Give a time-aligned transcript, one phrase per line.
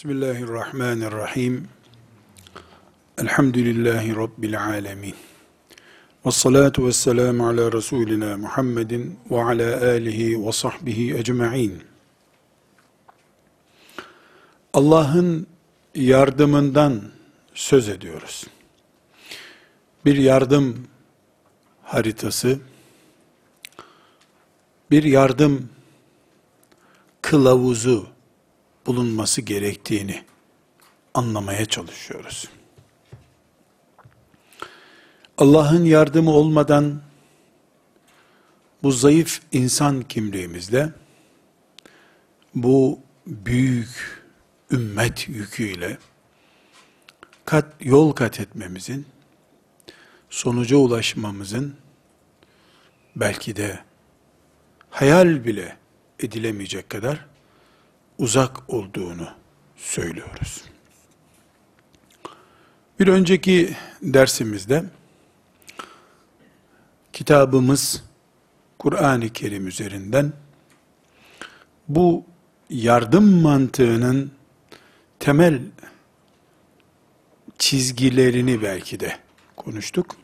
[0.00, 1.68] Bismillahirrahmanirrahim.
[3.18, 5.14] Elhamdülillahi Rabbil alemin.
[6.26, 11.82] Ve salatu ve selamu ala Resulina Muhammedin ve ala alihi ve sahbihi ecma'in.
[14.72, 15.46] Allah'ın
[15.94, 17.02] yardımından
[17.54, 18.46] söz ediyoruz.
[20.04, 20.86] Bir yardım
[21.82, 22.58] haritası,
[24.90, 25.68] bir yardım
[27.22, 28.19] kılavuzu
[28.86, 30.24] bulunması gerektiğini
[31.14, 32.48] anlamaya çalışıyoruz.
[35.38, 37.02] Allah'ın yardımı olmadan
[38.82, 40.92] bu zayıf insan kimliğimizle
[42.54, 44.22] bu büyük
[44.70, 45.98] ümmet yüküyle
[47.44, 49.06] kat yol kat etmemizin
[50.30, 51.76] sonuca ulaşmamızın
[53.16, 53.78] belki de
[54.90, 55.76] hayal bile
[56.18, 57.29] edilemeyecek kadar
[58.20, 59.28] uzak olduğunu
[59.76, 60.64] söylüyoruz.
[63.00, 64.84] Bir önceki dersimizde
[67.12, 68.04] kitabımız
[68.78, 70.32] Kur'an-ı Kerim üzerinden
[71.88, 72.24] bu
[72.70, 74.32] yardım mantığının
[75.18, 75.60] temel
[77.58, 79.18] çizgilerini belki de
[79.56, 80.16] konuştuk.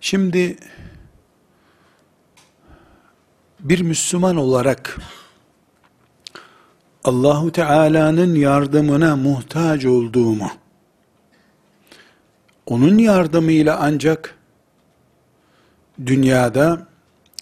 [0.00, 0.56] Şimdi
[3.60, 4.98] bir Müslüman olarak
[7.04, 10.50] Allahu Teala'nın yardımına muhtaç olduğumu,
[12.66, 14.38] onun yardımıyla ancak
[16.06, 16.86] dünyada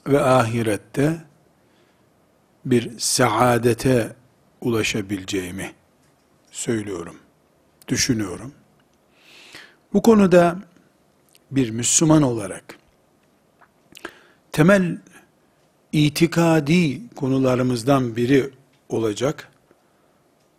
[0.06, 1.16] ve ahirette
[2.64, 4.16] bir saadete
[4.60, 5.72] ulaşabileceğimi
[6.50, 7.16] söylüyorum,
[7.88, 8.52] düşünüyorum.
[9.92, 10.58] Bu konuda
[11.50, 12.78] bir Müslüman olarak
[14.52, 14.98] temel
[15.92, 18.50] itikadi konularımızdan biri
[18.88, 19.52] olacak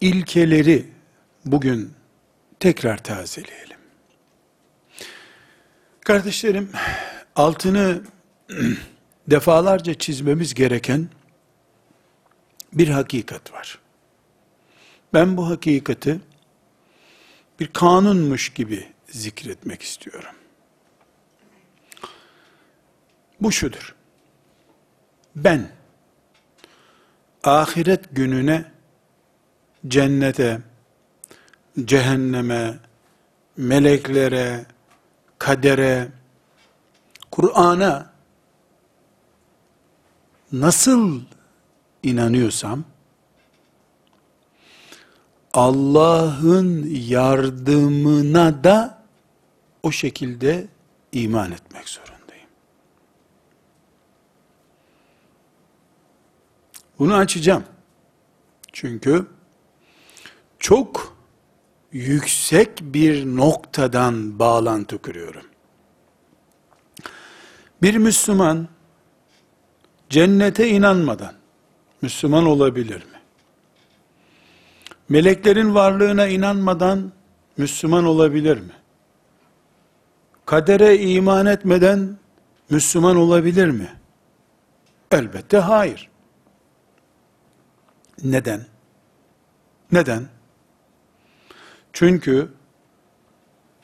[0.02, 0.86] ilkeleri
[1.46, 1.94] bugün
[2.60, 3.78] tekrar tazeleyelim.
[6.02, 6.72] Kardeşlerim,
[7.36, 8.02] altını
[9.28, 11.10] defalarca çizmemiz gereken
[12.74, 13.80] bir hakikat var.
[15.14, 16.20] Ben bu hakikati
[17.60, 20.36] bir kanunmuş gibi zikretmek istiyorum.
[23.42, 23.96] Bu şudur.
[25.36, 25.77] Ben
[27.44, 28.72] ahiret gününe
[29.88, 30.62] cennete,
[31.86, 32.80] cehenneme,
[33.58, 34.66] meleklere,
[35.38, 36.08] kadere,
[37.32, 38.12] Kur'an'a
[40.52, 41.22] nasıl
[42.04, 42.84] inanıyorsam,
[45.54, 49.04] Allah'ın yardımına da
[49.84, 50.68] o şekilde
[51.12, 52.17] iman etmek zorundayım.
[57.00, 57.64] Bunu açacağım.
[58.74, 59.26] Çünkü
[60.60, 61.18] çok
[61.92, 65.44] yüksek bir noktadan bağlantı kuruyorum.
[67.82, 68.68] Bir Müslüman
[70.10, 71.34] cennete inanmadan
[72.02, 73.22] Müslüman olabilir mi?
[75.10, 77.12] Meleklerin varlığına inanmadan
[77.58, 78.74] Müslüman olabilir mi?
[80.46, 82.18] Kadere iman etmeden
[82.70, 83.94] Müslüman olabilir mi?
[85.12, 86.10] Elbette hayır.
[88.24, 88.66] Neden?
[89.92, 90.28] Neden?
[91.94, 92.50] Çünkü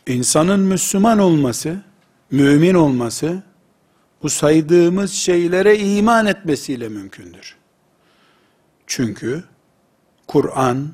[0.08, 1.82] insanın Müslüman olması,
[2.32, 3.44] mümin olması,
[4.24, 7.56] bu saydığımız şeylere iman etmesiyle mümkündür.
[8.88, 9.44] Çünkü
[10.28, 10.94] Kur'an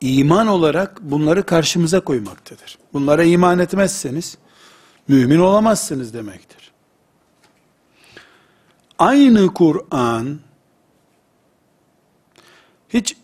[0.00, 2.78] iman olarak bunları karşımıza koymaktadır.
[2.92, 4.38] Bunlara iman etmezseniz
[5.08, 6.72] mümin olamazsınız demektir.
[8.98, 10.40] Aynı Kur'an
[12.92, 13.16] hiç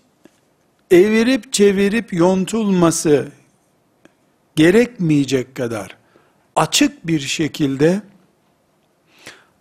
[0.91, 3.29] evirip çevirip yontulması
[4.56, 5.97] gerekmeyecek kadar
[6.56, 8.03] açık bir şekilde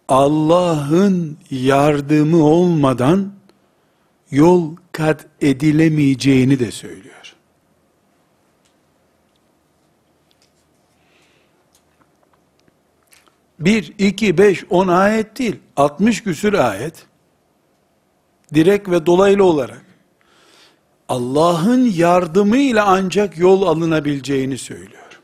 [0.07, 3.33] Allah'ın yardımı olmadan
[4.31, 7.35] yol kat edilemeyeceğini de söylüyor.
[13.59, 17.05] Bir, iki, beş, on ayet değil, 60 küsür ayet,
[18.53, 19.86] direkt ve dolaylı olarak,
[21.07, 25.21] Allah'ın yardımıyla ancak yol alınabileceğini söylüyor.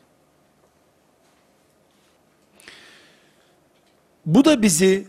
[4.25, 5.07] Bu da bizi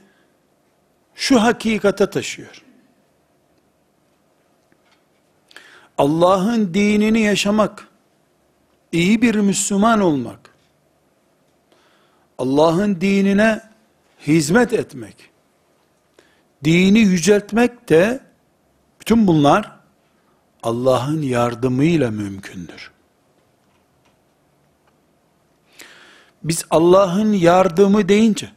[1.14, 2.62] şu hakikate taşıyor.
[5.98, 7.88] Allah'ın dinini yaşamak,
[8.92, 10.50] iyi bir Müslüman olmak,
[12.38, 13.62] Allah'ın dinine
[14.26, 15.30] hizmet etmek,
[16.64, 18.20] dini yüceltmek de
[19.00, 19.83] bütün bunlar
[20.64, 22.90] Allah'ın yardımıyla mümkündür.
[26.44, 28.50] Biz Allah'ın yardımı deyince,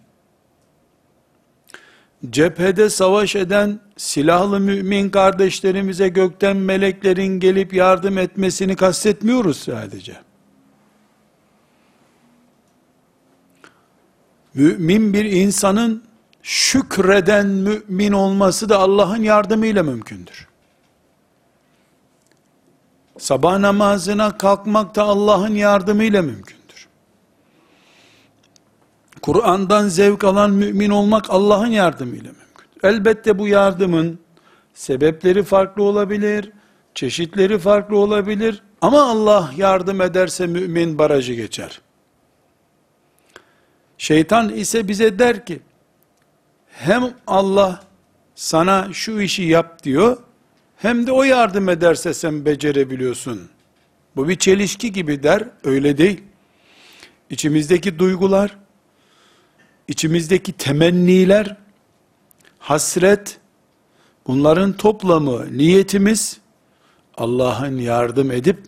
[2.29, 10.15] cephede savaş eden silahlı mümin kardeşlerimize gökten meleklerin gelip yardım etmesini kastetmiyoruz sadece.
[14.53, 16.03] Mümin bir insanın
[16.43, 20.47] şükreden mümin olması da Allah'ın yardımıyla mümkündür.
[23.17, 26.87] Sabah namazına kalkmak da Allah'ın yardımıyla mümkündür.
[29.21, 32.79] Kur'an'dan zevk alan mümin olmak Allah'ın yardımıyla mümkündür.
[32.83, 34.19] Elbette bu yardımın
[34.73, 36.51] sebepleri farklı olabilir,
[36.95, 41.81] çeşitleri farklı olabilir ama Allah yardım ederse mümin barajı geçer.
[43.97, 45.59] Şeytan ise bize der ki,
[46.67, 47.79] hem Allah
[48.35, 50.17] sana şu işi yap diyor,
[50.77, 53.49] hem de o yardım ederse sen becerebiliyorsun.
[54.15, 56.23] Bu bir çelişki gibi der, öyle değil.
[57.29, 58.57] İçimizdeki duygular,
[59.87, 61.57] içimizdeki temenniler,
[62.59, 63.39] hasret,
[64.27, 66.39] bunların toplamı, niyetimiz,
[67.17, 68.59] Allah'ın yardım edip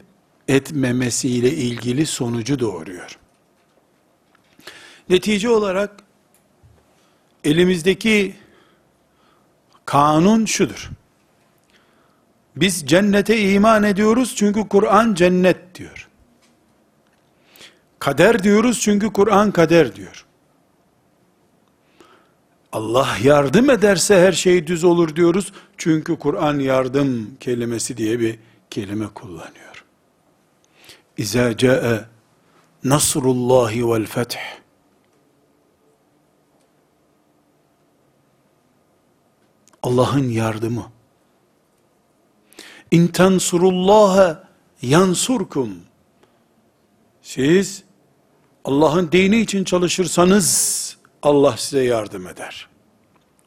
[0.48, 3.20] etmemesiyle ilgili sonucu doğuruyor.
[5.10, 6.04] Netice olarak,
[7.44, 8.36] elimizdeki
[9.86, 10.90] kanun şudur.
[12.60, 16.10] Biz cennete iman ediyoruz çünkü Kur'an cennet diyor.
[18.00, 20.26] Kader diyoruz çünkü Kur'an kader diyor.
[22.72, 25.54] Allah yardım ederse her şey düz olur diyoruz.
[25.78, 28.40] Çünkü Kur'an yardım kelimesi diye bir
[28.70, 29.86] kelime kullanıyor.
[31.18, 32.06] İza ca'e
[32.84, 34.38] nasrullahi vel feth.
[39.84, 40.92] Allah'ın yardımı
[42.92, 44.44] İn tensurullaha
[44.82, 45.76] yansurkum.
[47.22, 47.84] Siz
[48.66, 52.68] Allah'ın dini için çalışırsanız Allah size yardım eder.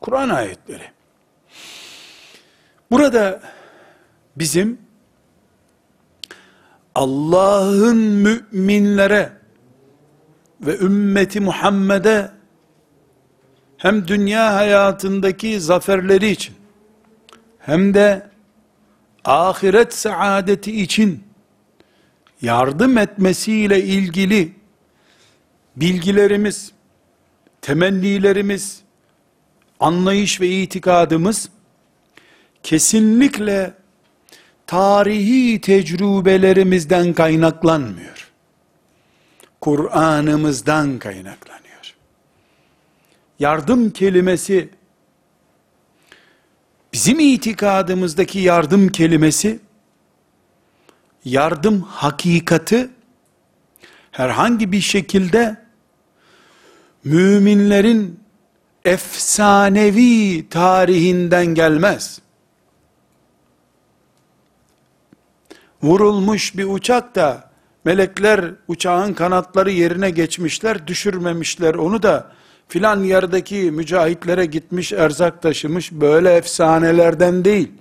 [0.00, 0.90] Kur'an ayetleri.
[2.90, 3.42] Burada
[4.36, 4.78] bizim
[6.94, 9.32] Allah'ın müminlere
[10.60, 12.30] ve ümmeti Muhammed'e
[13.76, 16.54] hem dünya hayatındaki zaferleri için
[17.58, 18.31] hem de
[19.24, 21.24] ahiret saadeti için
[22.42, 24.52] yardım etmesiyle ilgili
[25.76, 26.72] bilgilerimiz,
[27.60, 28.82] temennilerimiz,
[29.80, 31.48] anlayış ve itikadımız
[32.62, 33.74] kesinlikle
[34.66, 38.32] tarihi tecrübelerimizden kaynaklanmıyor.
[39.60, 41.94] Kur'an'ımızdan kaynaklanıyor.
[43.38, 44.68] Yardım kelimesi
[46.92, 49.60] Bizim itikadımızdaki yardım kelimesi,
[51.24, 52.90] yardım hakikati,
[54.10, 55.56] herhangi bir şekilde,
[57.04, 58.20] müminlerin
[58.84, 62.20] efsanevi tarihinden gelmez.
[65.82, 67.50] Vurulmuş bir uçak da,
[67.84, 72.32] melekler uçağın kanatları yerine geçmişler, düşürmemişler onu da,
[72.72, 77.72] filan yerdeki mücahitlere gitmiş erzak taşımış böyle efsanelerden değil.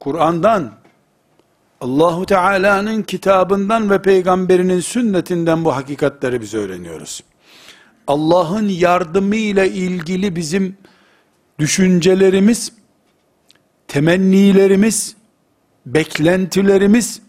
[0.00, 0.72] Kur'an'dan,
[1.80, 7.22] Allahu Teala'nın kitabından ve peygamberinin sünnetinden bu hakikatleri biz öğreniyoruz.
[8.06, 10.76] Allah'ın yardımı ile ilgili bizim
[11.58, 12.72] düşüncelerimiz,
[13.88, 15.16] temennilerimiz,
[15.86, 17.20] beklentilerimiz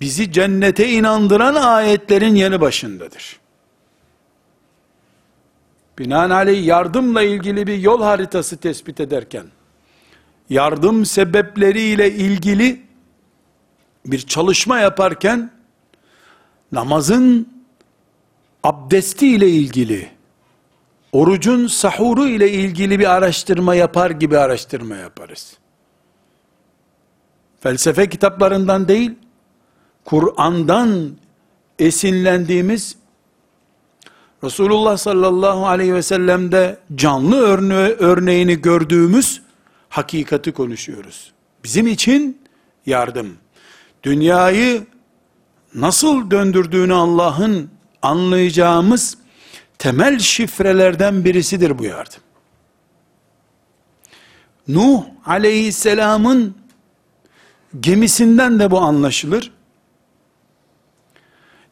[0.00, 3.41] bizi cennete inandıran ayetlerin yanı başındadır.
[6.02, 9.46] Binaenaleyh yardımla ilgili bir yol haritası tespit ederken,
[10.50, 12.82] yardım sebepleriyle ilgili
[14.06, 15.50] bir çalışma yaparken,
[16.72, 17.48] namazın
[18.62, 20.10] abdesti ile ilgili,
[21.12, 25.56] orucun sahuru ile ilgili bir araştırma yapar gibi araştırma yaparız.
[27.60, 29.14] Felsefe kitaplarından değil,
[30.04, 31.10] Kur'an'dan
[31.78, 32.96] esinlendiğimiz
[34.44, 39.42] Resulullah sallallahu aleyhi ve sellem'de canlı örne örneğini gördüğümüz
[39.88, 41.32] hakikati konuşuyoruz.
[41.64, 42.40] Bizim için
[42.86, 43.36] yardım.
[44.02, 44.86] Dünyayı
[45.74, 47.70] nasıl döndürdüğünü Allah'ın
[48.02, 49.18] anlayacağımız
[49.78, 52.20] temel şifrelerden birisidir bu yardım.
[54.68, 56.54] Nuh aleyhisselamın
[57.80, 59.52] gemisinden de bu anlaşılır.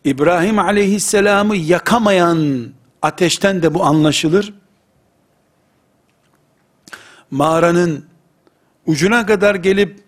[0.05, 2.67] İbrahim aleyhisselamı yakamayan
[3.03, 4.55] ateşten de bu anlaşılır.
[7.31, 8.05] Mağaranın
[8.87, 10.01] ucuna kadar gelip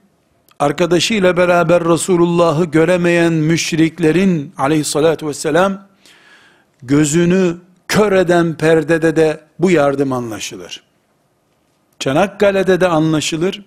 [0.58, 5.87] arkadaşıyla beraber Resulullah'ı göremeyen müşriklerin aleyhissalatü vesselam
[6.82, 7.56] gözünü
[7.88, 10.82] kör eden perdede de bu yardım anlaşılır.
[11.99, 13.64] Çanakkale'de de anlaşılır.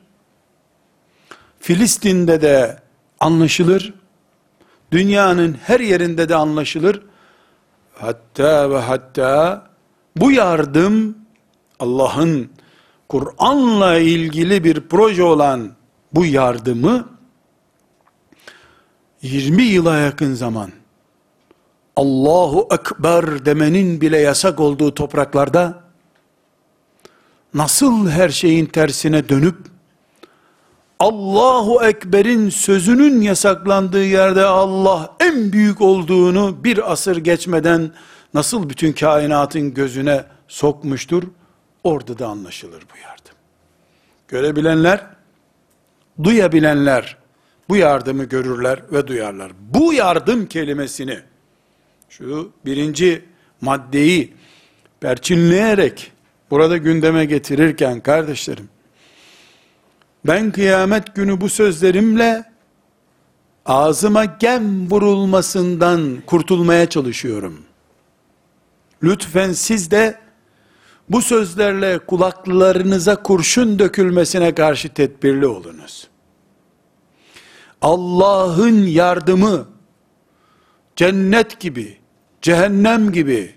[1.60, 2.80] Filistin'de de
[3.20, 3.94] anlaşılır.
[4.92, 7.02] Dünyanın her yerinde de anlaşılır.
[7.94, 9.64] Hatta ve hatta
[10.16, 11.18] bu yardım
[11.80, 12.50] Allah'ın
[13.10, 15.72] Kur'an'la ilgili bir proje olan
[16.14, 17.10] bu yardımı
[19.22, 20.72] 20 yıla yakın zaman
[21.96, 25.84] Allahu Ekber demenin bile yasak olduğu topraklarda
[27.54, 29.58] nasıl her şeyin tersine dönüp
[31.00, 37.92] Allahu Ekber'in sözünün yasaklandığı yerde Allah en büyük olduğunu bir asır geçmeden
[38.34, 41.24] nasıl bütün kainatın gözüne sokmuştur?
[41.84, 43.34] Orada da anlaşılır bu yardım.
[44.28, 45.06] Görebilenler,
[46.24, 47.18] duyabilenler
[47.70, 49.52] bu yardımı görürler ve duyarlar.
[49.60, 51.20] Bu yardım kelimesini
[52.10, 53.26] şu birinci
[53.62, 54.34] maddeyi
[55.00, 56.12] perçinleyerek
[56.52, 58.70] burada gündeme getirirken kardeşlerim
[60.28, 62.44] ben kıyamet günü bu sözlerimle
[63.66, 67.62] ağzıma gem vurulmasından kurtulmaya çalışıyorum.
[69.04, 70.20] Lütfen siz de
[71.10, 76.08] bu sözlerle kulaklarınıza kurşun dökülmesine karşı tedbirli olunuz.
[77.82, 79.66] Allah'ın yardımı
[80.96, 81.98] cennet gibi,
[82.42, 83.56] cehennem gibi,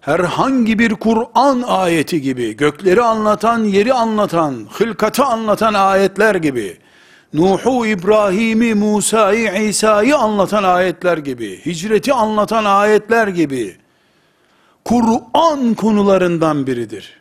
[0.00, 6.78] herhangi bir Kur'an ayeti gibi, gökleri anlatan, yeri anlatan, hılkatı anlatan ayetler gibi,
[7.32, 13.76] Nuh'u, İbrahim'i, Musa'yı, İsa'yı anlatan ayetler gibi, hicreti anlatan ayetler gibi,
[14.84, 17.20] Kur'an konularından biridir.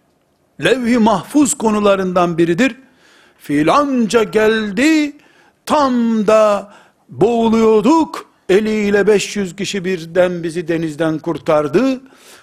[0.64, 2.76] Levh-i mahfuz konularından biridir.
[3.38, 5.18] Filanca geldi,
[5.66, 6.74] tam da
[7.10, 12.02] boğuluyorduk, eliyle 500 kişi birden bizi denizden kurtardı.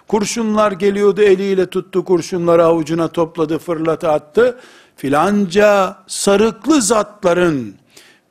[0.09, 4.59] Kurşunlar geliyordu eliyle tuttu kurşunları avucuna topladı fırlatı attı.
[4.97, 7.75] Filanca sarıklı zatların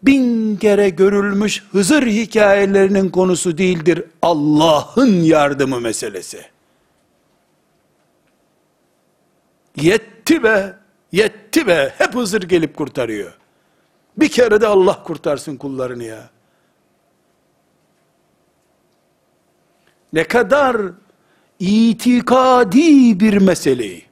[0.03, 4.03] bin kere görülmüş Hızır hikayelerinin konusu değildir.
[4.21, 6.45] Allah'ın yardımı meselesi.
[9.75, 10.77] Yetti be,
[11.11, 11.93] yetti be.
[11.97, 13.37] Hep Hızır gelip kurtarıyor.
[14.17, 16.29] Bir kere de Allah kurtarsın kullarını ya.
[20.13, 20.77] Ne kadar
[21.65, 24.03] itikadi bir meseleyi,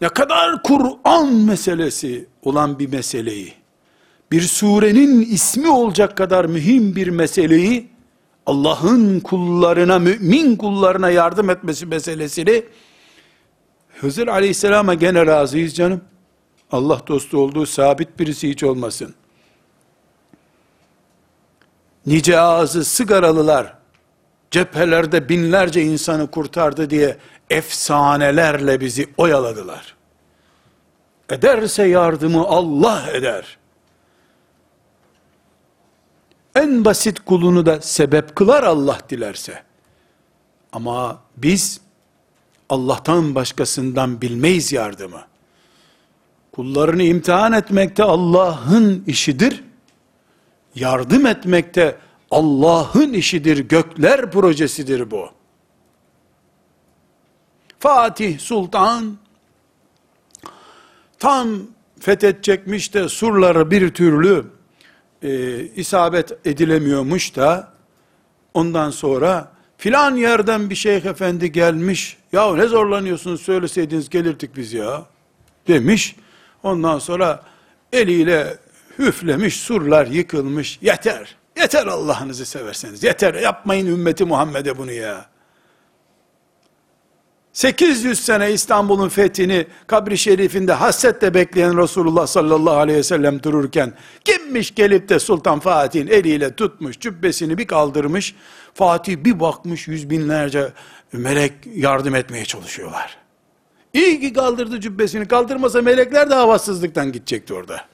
[0.00, 3.52] ne kadar Kur'an meselesi olan bir meseleyi,
[4.32, 7.88] bir surenin ismi olacak kadar mühim bir meseleyi,
[8.46, 12.64] Allah'ın kullarına, mümin kullarına yardım etmesi meselesini,
[14.00, 16.00] Hızır aleyhisselama gene razıyız canım.
[16.72, 19.14] Allah dostu olduğu sabit birisi hiç olmasın.
[22.06, 23.75] Nice ağzı sigaralılar,
[24.50, 27.16] cephelerde binlerce insanı kurtardı diye
[27.50, 29.96] efsanelerle bizi oyaladılar.
[31.30, 33.58] Ederse yardımı Allah eder.
[36.56, 39.62] En basit kulunu da sebep kılar Allah dilerse.
[40.72, 41.80] Ama biz
[42.68, 45.20] Allah'tan başkasından bilmeyiz yardımı.
[46.52, 49.64] Kullarını imtihan etmekte Allah'ın işidir.
[50.74, 51.96] Yardım etmekte
[52.30, 55.28] Allah'ın işidir, gökler projesidir bu.
[57.78, 59.16] Fatih Sultan
[61.18, 61.48] tam
[62.00, 64.44] fethedecekmiş de surları bir türlü
[65.22, 67.76] e, isabet edilemiyormuş da.
[68.54, 75.06] Ondan sonra filan yerden bir şeyh efendi gelmiş ya ne zorlanıyorsunuz söyleseydiniz gelirdik biz ya
[75.68, 76.16] demiş.
[76.62, 77.42] Ondan sonra
[77.92, 78.58] eliyle
[78.98, 83.02] hüflemiş surlar yıkılmış yeter Yeter Allah'ınızı severseniz.
[83.02, 85.26] Yeter yapmayın ümmeti Muhammed'e bunu ya.
[87.52, 93.92] 800 sene İstanbul'un fethini kabri şerifinde hasretle bekleyen Resulullah sallallahu aleyhi ve sellem dururken
[94.24, 98.34] kimmiş gelip de Sultan Fatih'in eliyle tutmuş cübbesini bir kaldırmış
[98.74, 100.72] Fatih bir bakmış yüz binlerce
[101.12, 103.16] melek yardım etmeye çalışıyorlar.
[103.92, 107.84] İyi ki kaldırdı cübbesini kaldırmasa melekler de havasızlıktan gidecekti orada.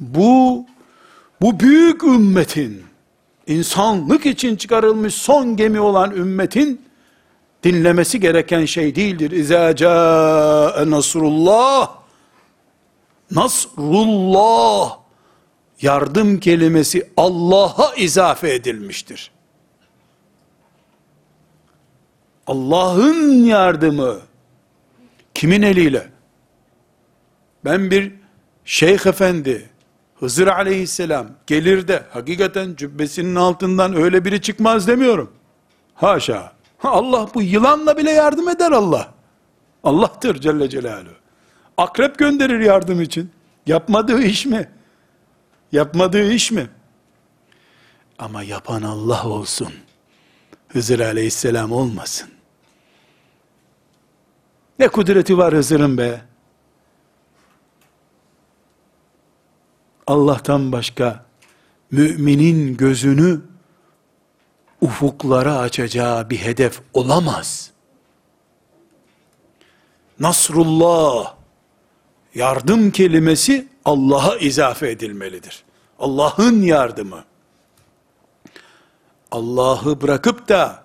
[0.00, 0.66] Bu
[1.42, 2.84] bu büyük ümmetin,
[3.46, 6.82] insanlık için çıkarılmış son gemi olan ümmetin,
[7.62, 9.30] dinlemesi gereken şey değildir.
[9.30, 11.94] İzâ câe nasrullah,
[13.30, 14.98] nasrullah,
[15.82, 19.30] yardım kelimesi Allah'a izafe edilmiştir.
[22.46, 24.18] Allah'ın yardımı,
[25.34, 26.14] kimin eliyle?
[27.64, 28.12] ben bir
[28.64, 29.70] şeyh efendi,
[30.20, 35.32] Hızır aleyhisselam gelir de hakikaten cübbesinin altından öyle biri çıkmaz demiyorum.
[35.94, 36.52] Haşa.
[36.82, 39.14] Allah bu yılanla bile yardım eder Allah.
[39.84, 41.14] Allah'tır Celle Celaluhu.
[41.76, 43.30] Akrep gönderir yardım için.
[43.66, 44.68] Yapmadığı iş mi?
[45.72, 46.68] Yapmadığı iş mi?
[48.18, 49.72] Ama yapan Allah olsun.
[50.68, 52.28] Hızır aleyhisselam olmasın.
[54.78, 56.20] Ne kudreti var Hızır'ın be?
[60.06, 61.24] Allah'tan başka
[61.90, 63.40] müminin gözünü
[64.80, 67.70] ufuklara açacağı bir hedef olamaz.
[70.20, 71.34] Nasrullah,
[72.34, 75.64] yardım kelimesi Allah'a izafe edilmelidir.
[75.98, 77.24] Allah'ın yardımı.
[79.30, 80.84] Allah'ı bırakıp da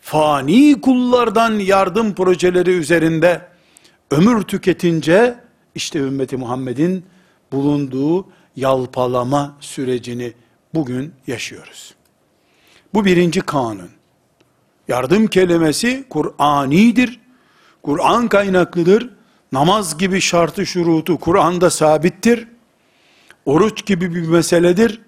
[0.00, 3.48] fani kullardan yardım projeleri üzerinde
[4.10, 5.40] ömür tüketince
[5.74, 7.06] işte ümmeti Muhammed'in
[7.52, 8.26] bulunduğu
[8.56, 10.32] yalpalama sürecini
[10.74, 11.94] bugün yaşıyoruz.
[12.94, 13.90] Bu birinci kanun.
[14.88, 17.20] Yardım kelimesi Kur'anidir.
[17.82, 19.10] Kur'an kaynaklıdır.
[19.52, 22.48] Namaz gibi şartı şurutu Kur'an'da sabittir.
[23.46, 25.00] Oruç gibi bir meseledir.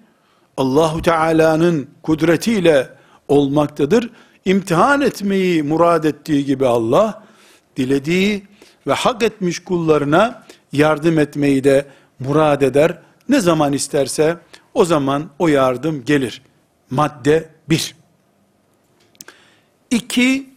[0.57, 2.89] Allahu Teala'nın kudretiyle
[3.27, 4.09] olmaktadır.
[4.45, 7.23] İmtihan etmeyi murad ettiği gibi Allah,
[7.77, 8.43] dilediği
[8.87, 11.85] ve hak etmiş kullarına yardım etmeyi de
[12.19, 12.97] murad eder.
[13.29, 14.37] Ne zaman isterse
[14.73, 16.41] o zaman o yardım gelir.
[16.89, 17.95] Madde bir.
[19.91, 20.49] İki,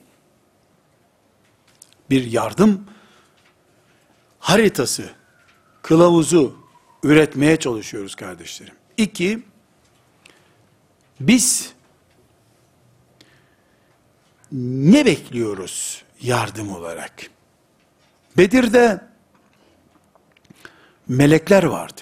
[2.10, 2.86] bir yardım
[4.38, 5.10] haritası,
[5.82, 6.56] kılavuzu
[7.02, 8.74] üretmeye çalışıyoruz kardeşlerim.
[8.96, 9.42] İki,
[11.20, 11.72] biz
[14.52, 17.30] ne bekliyoruz yardım olarak?
[18.36, 19.00] Bedir'de
[21.08, 22.00] melekler vardı.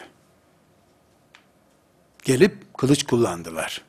[2.24, 3.82] Gelip kılıç kullandılar.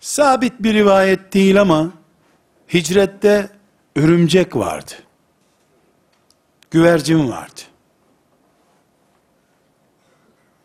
[0.00, 1.92] Sabit bir rivayet değil ama
[2.74, 3.50] hicrette
[3.96, 4.92] örümcek vardı.
[6.70, 7.60] Güvercin vardı.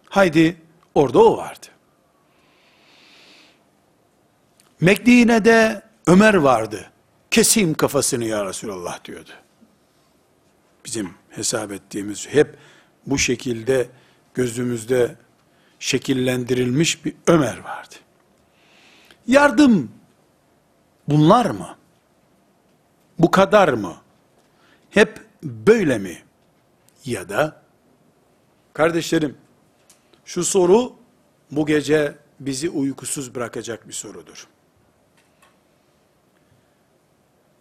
[0.09, 0.57] Haydi
[0.95, 1.67] orada o vardı.
[4.81, 6.91] Medine'de Ömer vardı.
[7.31, 9.29] Keseyim kafasını ya Resulallah diyordu.
[10.85, 12.57] Bizim hesap ettiğimiz hep
[13.05, 13.89] bu şekilde
[14.39, 15.15] gözümüzde
[15.79, 17.95] şekillendirilmiş bir Ömer vardı.
[19.27, 19.91] Yardım
[21.07, 21.77] bunlar mı?
[23.19, 23.95] Bu kadar mı?
[24.89, 26.23] Hep böyle mi?
[27.05, 27.61] Ya da
[28.73, 29.37] kardeşlerim
[30.25, 30.95] şu soru
[31.51, 34.47] bu gece bizi uykusuz bırakacak bir sorudur.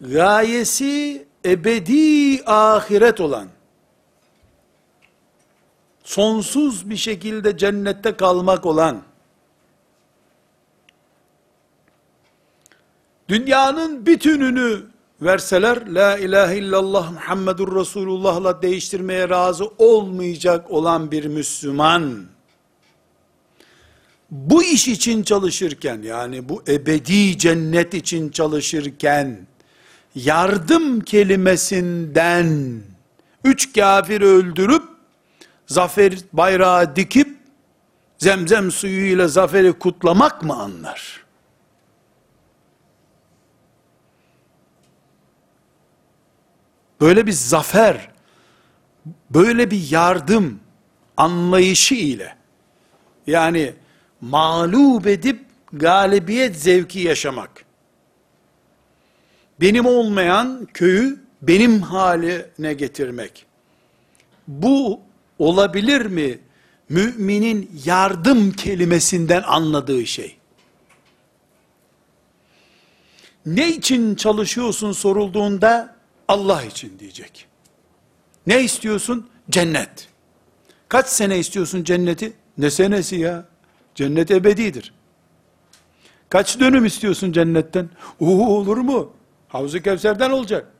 [0.01, 3.58] Gayesi ebedi ahiret olan
[6.09, 9.01] sonsuz bir şekilde cennette kalmak olan
[13.29, 14.79] dünyanın bütününü
[15.21, 22.25] verseler la ilahe illallah Muhammedur Resulullah'la değiştirmeye razı olmayacak olan bir Müslüman
[24.31, 29.47] bu iş için çalışırken yani bu ebedi cennet için çalışırken
[30.15, 32.81] yardım kelimesinden
[33.43, 34.98] üç kafir öldürüp
[35.69, 37.37] zafer bayrağı dikip
[38.17, 41.25] zemzem suyuyla zaferi kutlamak mı anlar?
[47.01, 48.11] Böyle bir zafer,
[49.29, 50.59] böyle bir yardım
[51.17, 52.35] anlayışı ile
[53.27, 53.73] yani
[54.21, 57.65] mağlup edip galibiyet zevki yaşamak.
[59.61, 63.45] Benim olmayan köyü benim haline getirmek.
[64.47, 65.08] Bu
[65.39, 66.39] olabilir mi?
[66.89, 70.37] Müminin yardım kelimesinden anladığı şey.
[73.45, 75.95] Ne için çalışıyorsun sorulduğunda
[76.27, 77.47] Allah için diyecek.
[78.47, 79.29] Ne istiyorsun?
[79.49, 80.07] Cennet.
[80.89, 82.33] Kaç sene istiyorsun cenneti?
[82.57, 83.45] Ne senesi ya?
[83.95, 84.93] Cennet ebedidir.
[86.29, 87.89] Kaç dönüm istiyorsun cennetten?
[88.19, 89.11] Uhu olur mu?
[89.47, 90.71] Havzu Kevser'den olacak.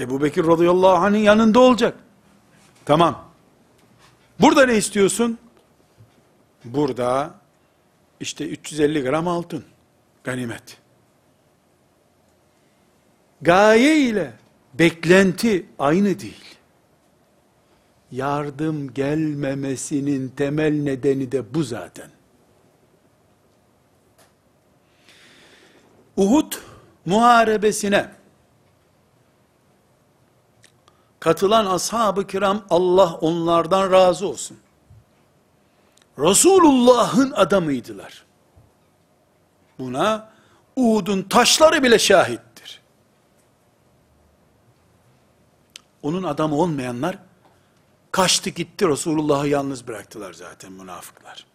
[0.00, 1.96] Ebu Bekir radıyallahu anh'ın yanında olacak.
[2.84, 3.24] Tamam.
[4.40, 5.38] Burada ne istiyorsun?
[6.64, 7.34] Burada
[8.20, 9.64] işte 350 gram altın.
[10.24, 10.78] Ganimet.
[13.42, 14.32] Gaye ile
[14.74, 16.56] beklenti aynı değil.
[18.10, 22.10] Yardım gelmemesinin temel nedeni de bu zaten.
[26.16, 26.52] Uhud
[27.06, 28.10] muharebesine
[31.22, 34.58] katılan ashab-ı kiram Allah onlardan razı olsun.
[36.18, 38.24] Resulullah'ın adamıydılar.
[39.78, 40.32] Buna
[40.76, 42.80] Uhud'un taşları bile şahittir.
[46.02, 47.18] Onun adamı olmayanlar
[48.12, 51.46] kaçtı gitti Resulullah'ı yalnız bıraktılar zaten münafıklar.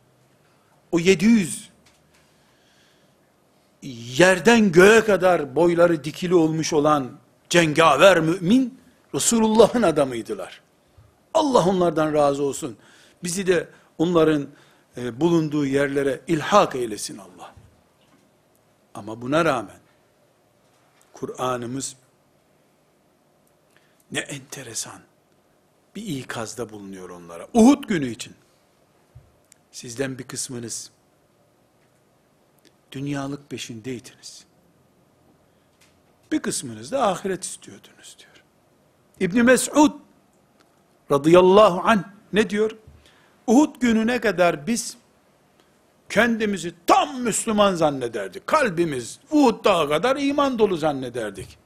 [0.92, 1.70] O 700
[4.18, 7.12] yerden göğe kadar boyları dikili olmuş olan
[7.50, 8.77] cengaver mümin
[9.18, 10.62] Resulullah'ın adamıydılar.
[11.34, 12.78] Allah onlardan razı olsun.
[13.24, 14.48] Bizi de onların
[14.98, 17.56] e, bulunduğu yerlere ilhak eylesin Allah.
[18.94, 19.80] Ama buna rağmen
[21.14, 21.96] Kur'an'ımız
[24.12, 25.02] ne enteresan
[25.96, 27.48] bir ikazda bulunuyor onlara.
[27.54, 28.36] Uhud günü için.
[29.72, 30.92] Sizden bir kısmınız
[32.92, 34.46] dünyalık peşindeydiniz.
[36.32, 38.27] Bir kısmınız da ahiret istiyordunuz diyor.
[39.20, 39.92] İbni Mes'ud
[41.12, 42.04] radıyallahu anh
[42.34, 42.72] ne diyor?
[43.48, 44.98] Uhud gününe kadar biz
[46.10, 48.48] kendimizi tam Müslüman zannederdik.
[48.48, 51.58] Kalbimiz Uhud dağı kadar iman dolu zannederdik.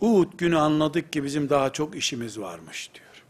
[0.00, 3.24] Uhud günü anladık ki bizim daha çok işimiz varmış diyor.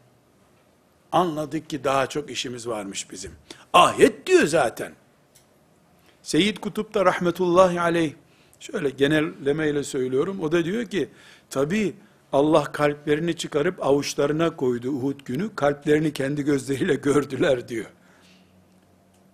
[1.12, 3.32] Anladık ki daha çok işimiz varmış bizim.
[3.72, 4.92] Ayet diyor zaten.
[6.22, 8.12] Seyyid Kutup da rahmetullahi aleyh,
[8.60, 11.08] şöyle genellemeyle söylüyorum, o da diyor ki,
[11.50, 11.94] tabi
[12.32, 17.86] Allah kalplerini çıkarıp avuçlarına koydu Uhud günü, kalplerini kendi gözleriyle gördüler diyor.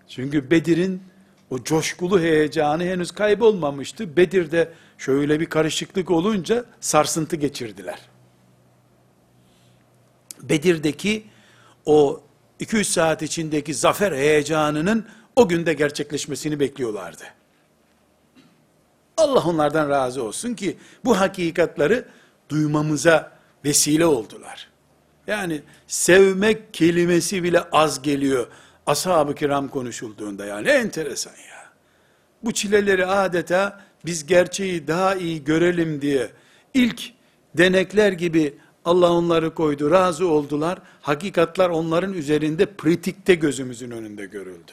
[0.08, 1.02] Çünkü Bedir'in
[1.50, 4.16] o coşkulu heyecanı henüz kaybolmamıştı.
[4.16, 7.98] Bedir'de şöyle bir karışıklık olunca sarsıntı geçirdiler.
[10.42, 11.24] Bedir'deki
[11.86, 12.22] o
[12.60, 17.24] 200 saat içindeki zafer heyecanının o günde gerçekleşmesini bekliyorlardı.
[19.16, 22.04] Allah onlardan razı olsun ki bu hakikatları
[22.52, 23.32] duymamıza
[23.64, 24.68] vesile oldular.
[25.26, 28.46] Yani sevmek kelimesi bile az geliyor
[28.86, 31.62] ashab-ı kiram konuşulduğunda yani enteresan ya.
[32.42, 36.30] Bu çileleri adeta biz gerçeği daha iyi görelim diye
[36.74, 37.02] ilk
[37.54, 40.78] denekler gibi Allah onları koydu, razı oldular.
[41.02, 44.72] Hakikatlar onların üzerinde pratikte gözümüzün önünde görüldü.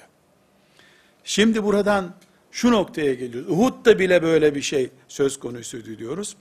[1.24, 2.14] Şimdi buradan
[2.52, 3.52] şu noktaya geliyoruz.
[3.52, 6.36] Uhud'da bile böyle bir şey söz konusuydu diyoruz.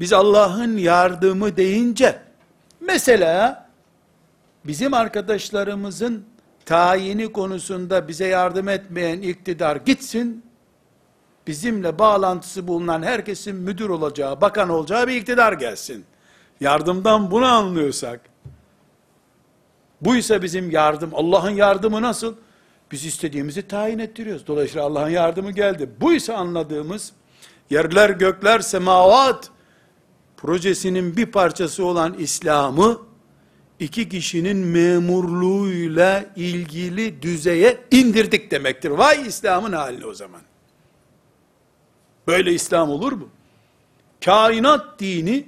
[0.00, 2.18] Biz Allah'ın yardımı deyince,
[2.80, 3.70] mesela
[4.64, 6.24] bizim arkadaşlarımızın
[6.64, 10.44] tayini konusunda bize yardım etmeyen iktidar gitsin,
[11.46, 16.04] bizimle bağlantısı bulunan herkesin müdür olacağı, bakan olacağı bir iktidar gelsin.
[16.60, 18.20] Yardımdan bunu anlıyorsak,
[20.00, 22.34] buysa bizim yardım, Allah'ın yardımı nasıl?
[22.92, 24.46] Biz istediğimizi tayin ettiriyoruz.
[24.46, 25.90] Dolayısıyla Allah'ın yardımı geldi.
[26.00, 27.12] Buysa anladığımız,
[27.70, 29.50] yerler gökler semavat
[30.36, 33.00] projesinin bir parçası olan İslam'ı,
[33.80, 38.90] iki kişinin memurluğuyla ilgili düzeye indirdik demektir.
[38.90, 40.40] Vay İslam'ın haline o zaman.
[42.26, 43.28] Böyle İslam olur mu?
[44.24, 45.46] Kainat dini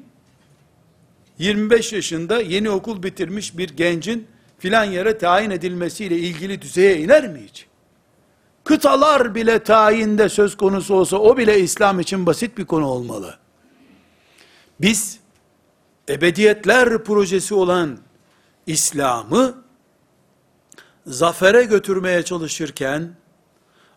[1.38, 4.26] 25 yaşında yeni okul bitirmiş bir gencin
[4.64, 7.66] filan yere tayin edilmesiyle ilgili düzeye iner mi hiç?
[8.64, 13.38] Kıtalar bile tayinde söz konusu olsa o bile İslam için basit bir konu olmalı.
[14.80, 15.18] Biz
[16.08, 17.98] ebediyetler projesi olan
[18.66, 19.54] İslam'ı
[21.06, 23.14] zafere götürmeye çalışırken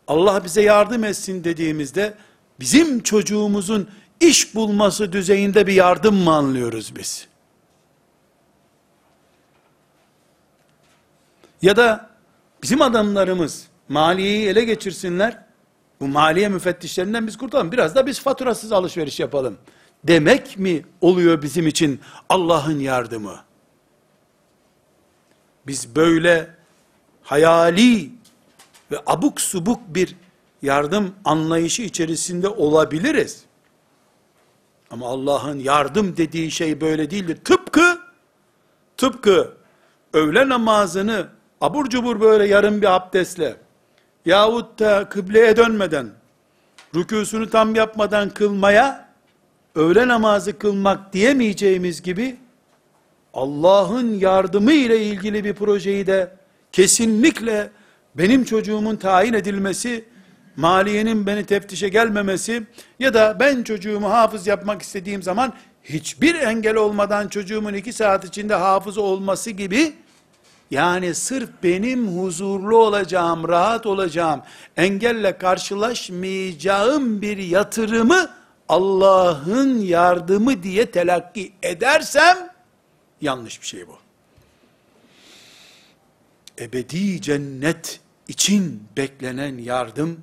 [0.07, 2.13] Allah bize yardım etsin dediğimizde
[2.59, 7.27] bizim çocuğumuzun iş bulması düzeyinde bir yardım mı anlıyoruz biz?
[11.61, 12.09] Ya da
[12.63, 15.43] bizim adamlarımız maliyeyi ele geçirsinler,
[15.99, 19.57] bu maliye müfettişlerinden biz kurtulalım, biraz da biz faturasız alışveriş yapalım.
[20.03, 23.35] Demek mi oluyor bizim için Allah'ın yardımı?
[25.67, 26.55] Biz böyle
[27.23, 28.11] hayali
[28.91, 30.15] ve abuk subuk bir
[30.61, 33.43] yardım anlayışı içerisinde olabiliriz.
[34.91, 37.37] Ama Allah'ın yardım dediği şey böyle değildir.
[37.45, 37.99] Tıpkı,
[38.97, 39.57] tıpkı
[40.13, 41.27] öğle namazını
[41.61, 43.55] abur cubur böyle yarım bir abdestle
[44.25, 46.09] yahut da kıbleye dönmeden
[46.95, 49.07] rükûsunu tam yapmadan kılmaya
[49.75, 52.35] öğle namazı kılmak diyemeyeceğimiz gibi
[53.33, 56.31] Allah'ın yardımı ile ilgili bir projeyi de
[56.71, 57.69] kesinlikle
[58.15, 60.05] benim çocuğumun tayin edilmesi,
[60.55, 62.63] maliyenin beni teftişe gelmemesi
[62.99, 68.55] ya da ben çocuğumu hafız yapmak istediğim zaman hiçbir engel olmadan çocuğumun iki saat içinde
[68.55, 69.93] hafız olması gibi
[70.71, 74.41] yani sırf benim huzurlu olacağım, rahat olacağım,
[74.77, 78.29] engelle karşılaşmayacağım bir yatırımı
[78.69, 82.57] Allah'ın yardımı diye telakki edersem
[83.21, 83.97] Yanlış bir şey bu.
[86.59, 90.21] Ebedi cennet için beklenen yardım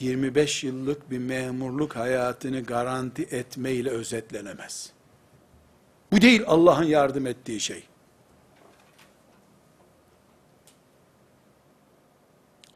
[0.00, 4.92] 25 yıllık bir memurluk hayatını garanti etmeyle özetlenemez.
[6.12, 7.84] Bu değil Allah'ın yardım ettiği şey.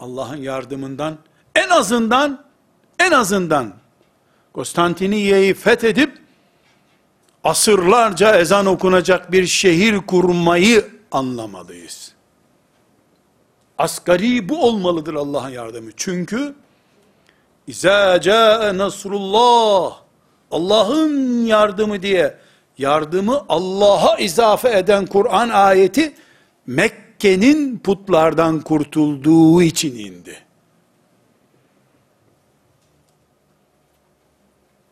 [0.00, 1.18] Allah'ın yardımından
[1.54, 2.44] en azından
[2.98, 3.74] en azından
[4.52, 6.18] Konstantiniye'yi fethedip
[7.44, 12.12] asırlarca ezan okunacak bir şehir kurmayı anlamalıyız.
[13.78, 15.90] Asgari bu olmalıdır Allah'ın yardımı.
[15.96, 16.54] Çünkü
[17.66, 19.98] İzâ câe nasrullah
[20.50, 22.38] Allah'ın yardımı diye
[22.78, 26.14] yardımı Allah'a izafe eden Kur'an ayeti
[27.18, 30.38] Mekke'nin putlardan kurtulduğu için indi.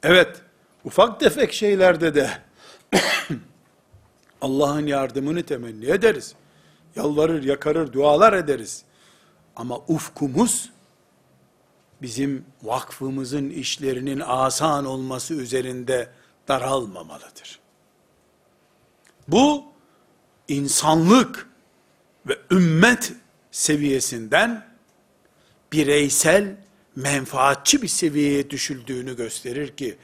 [0.02, 0.42] Evet,
[0.84, 2.30] ufak tefek şeylerde de
[4.40, 6.34] Allah'ın yardımını temenni ederiz.
[6.96, 8.84] Yalvarır, yakarır, dualar ederiz.
[9.56, 10.70] Ama ufkumuz
[12.02, 16.10] bizim vakfımızın işlerinin asan olması üzerinde
[16.48, 17.60] daralmamalıdır.
[19.28, 19.64] Bu
[20.48, 21.55] insanlık
[22.26, 23.12] ve ümmet
[23.50, 24.66] seviyesinden
[25.72, 26.56] bireysel
[26.96, 29.96] menfaatçi bir seviyeye düşüldüğünü gösterir ki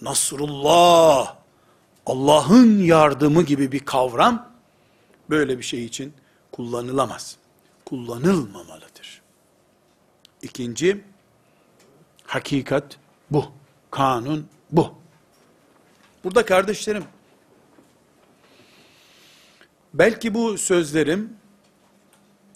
[0.00, 1.36] Nasrullah
[2.06, 4.52] Allah'ın yardımı gibi bir kavram
[5.30, 6.12] böyle bir şey için
[6.52, 7.36] kullanılamaz.
[7.84, 9.22] Kullanılmamalıdır.
[10.42, 11.04] İkinci,
[12.24, 12.98] hakikat
[13.30, 13.44] bu.
[13.90, 14.94] Kanun bu.
[16.24, 17.04] Burada kardeşlerim,
[19.98, 21.36] belki bu sözlerim,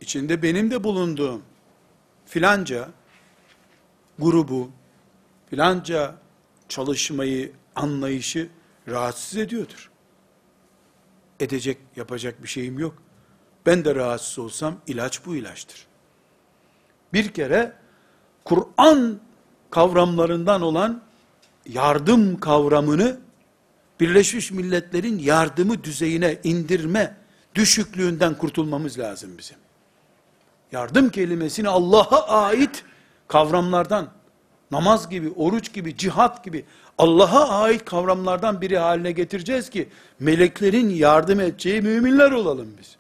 [0.01, 1.43] içinde benim de bulunduğum
[2.27, 2.89] filanca
[4.19, 4.71] grubu,
[5.51, 6.15] filanca
[6.69, 8.49] çalışmayı, anlayışı
[8.89, 9.91] rahatsız ediyordur.
[11.41, 13.03] Edecek, yapacak bir şeyim yok.
[13.67, 15.87] Ben de rahatsız olsam ilaç bu ilaçtır.
[17.13, 17.73] Bir kere
[18.45, 19.21] Kur'an
[19.71, 21.03] kavramlarından olan
[21.67, 23.21] yardım kavramını
[24.01, 27.20] Birleşmiş Milletler'in yardımı düzeyine indirme
[27.55, 29.57] düşüklüğünden kurtulmamız lazım bizim.
[30.73, 32.85] Yardım kelimesini Allah'a ait
[33.29, 34.09] kavramlardan,
[34.71, 36.65] namaz gibi, oruç gibi, cihat gibi
[36.99, 39.89] Allah'a ait kavramlardan biri haline getireceğiz ki
[40.21, 42.97] meleklerin yardım edeceği müminler olalım biz.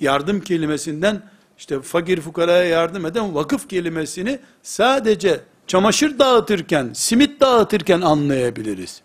[0.00, 1.22] Yardım kelimesinden
[1.58, 9.02] işte fakir fukaraya yardım eden vakıf kelimesini sadece çamaşır dağıtırken, simit dağıtırken anlayabiliriz.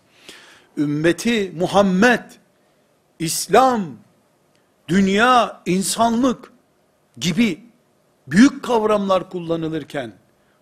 [0.76, 2.20] Ümmeti Muhammed,
[3.18, 3.96] İslam,
[4.88, 6.52] dünya, insanlık
[7.18, 7.60] gibi
[8.26, 10.12] büyük kavramlar kullanılırken,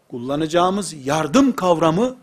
[0.08, 2.16] kullanacağımız yardım kavramı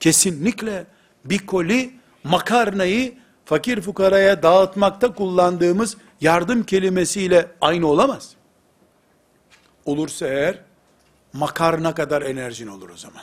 [0.00, 0.86] kesinlikle
[1.24, 8.34] bir koli makarnayı fakir fukaraya dağıtmakta kullandığımız yardım kelimesiyle aynı olamaz.
[9.84, 10.62] Olursa eğer
[11.32, 13.22] makarna kadar enerjin olur o zaman.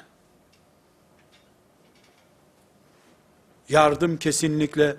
[3.69, 4.95] Yardım kesinlikle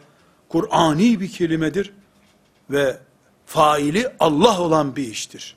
[0.54, 1.92] Kur'ani bir kelimedir
[2.70, 2.98] ve
[3.46, 5.56] faili Allah olan bir iştir.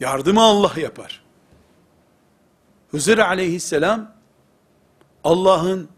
[0.00, 1.22] Yardımı Allah yapar.
[2.90, 4.12] Hızır aleyhisselam
[5.24, 5.88] Allah'ın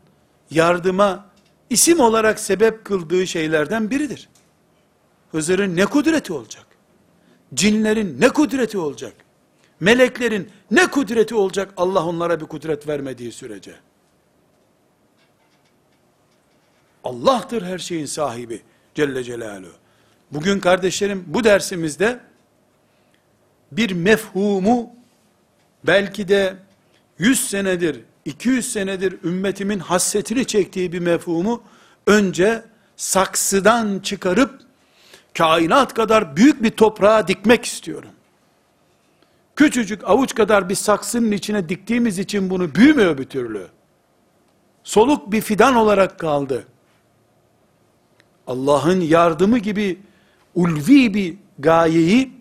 [0.50, 1.26] yardıma
[1.70, 4.28] isim olarak sebep kıldığı şeylerden biridir.
[5.32, 6.66] Hızır'ın ne kudreti olacak?
[7.54, 9.14] Cinlerin ne kudreti olacak?
[9.80, 13.74] Meleklerin ne kudreti olacak Allah onlara bir kudret vermediği sürece?
[17.06, 18.62] Allah'tır her şeyin sahibi
[18.94, 19.72] Celle Celaluhu.
[20.32, 22.20] Bugün kardeşlerim bu dersimizde
[23.72, 24.90] bir mefhumu
[25.86, 26.56] belki de
[27.18, 31.62] 100 senedir, 200 senedir ümmetimin hassetini çektiği bir mefhumu
[32.06, 32.62] önce
[32.96, 34.60] saksıdan çıkarıp
[35.38, 38.10] kainat kadar büyük bir toprağa dikmek istiyorum.
[39.56, 43.68] Küçücük avuç kadar bir saksının içine diktiğimiz için bunu büyümüyor bir türlü.
[44.84, 46.66] Soluk bir fidan olarak kaldı.
[48.46, 49.98] Allah'ın yardımı gibi
[50.54, 52.32] ulvi bir gayeyi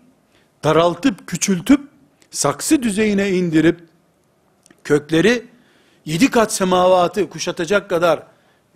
[0.64, 1.80] daraltıp küçültüp
[2.30, 3.80] saksı düzeyine indirip
[4.84, 5.44] kökleri
[6.04, 8.22] yedi kat semavatı kuşatacak kadar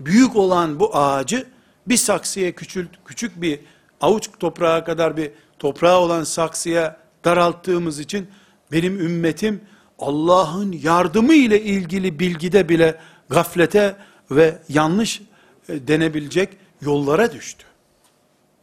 [0.01, 1.47] büyük olan bu ağacı
[1.87, 3.61] bir saksıya küçült, küçük bir
[4.01, 8.29] avuç toprağa kadar bir toprağı olan saksıya daralttığımız için
[8.73, 9.61] benim ümmetim
[9.99, 13.97] Allah'ın yardımı ile ilgili bilgide bile gaflete
[14.31, 15.23] ve yanlış
[15.69, 17.65] e, denebilecek yollara düştü.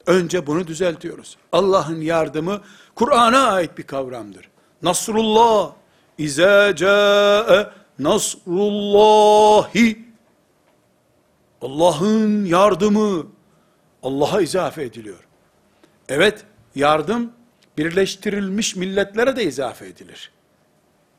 [0.06, 1.38] Önce bunu düzeltiyoruz.
[1.52, 2.62] Allah'ın yardımı
[2.96, 4.50] Kur'an'a ait bir kavramdır.
[4.82, 5.72] Nasrullah
[6.18, 10.08] İzâ câe nasrullahi
[11.62, 13.28] Allah'ın yardımı
[14.04, 15.28] Allah'a izafe ediliyor.
[16.10, 16.44] Evet,
[16.76, 17.32] yardım
[17.78, 20.32] birleştirilmiş milletlere de izafe edilir.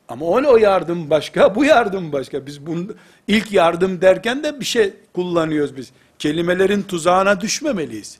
[0.07, 2.45] Ama o, o yardım başka, bu yardım başka.
[2.45, 2.87] Biz bunu
[3.27, 5.91] ilk yardım derken de bir şey kullanıyoruz biz.
[6.19, 8.19] Kelimelerin tuzağına düşmemeliyiz.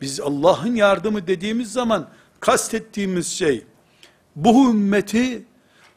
[0.00, 2.08] Biz Allah'ın yardımı dediğimiz zaman
[2.40, 3.64] kastettiğimiz şey
[4.36, 5.42] bu ümmeti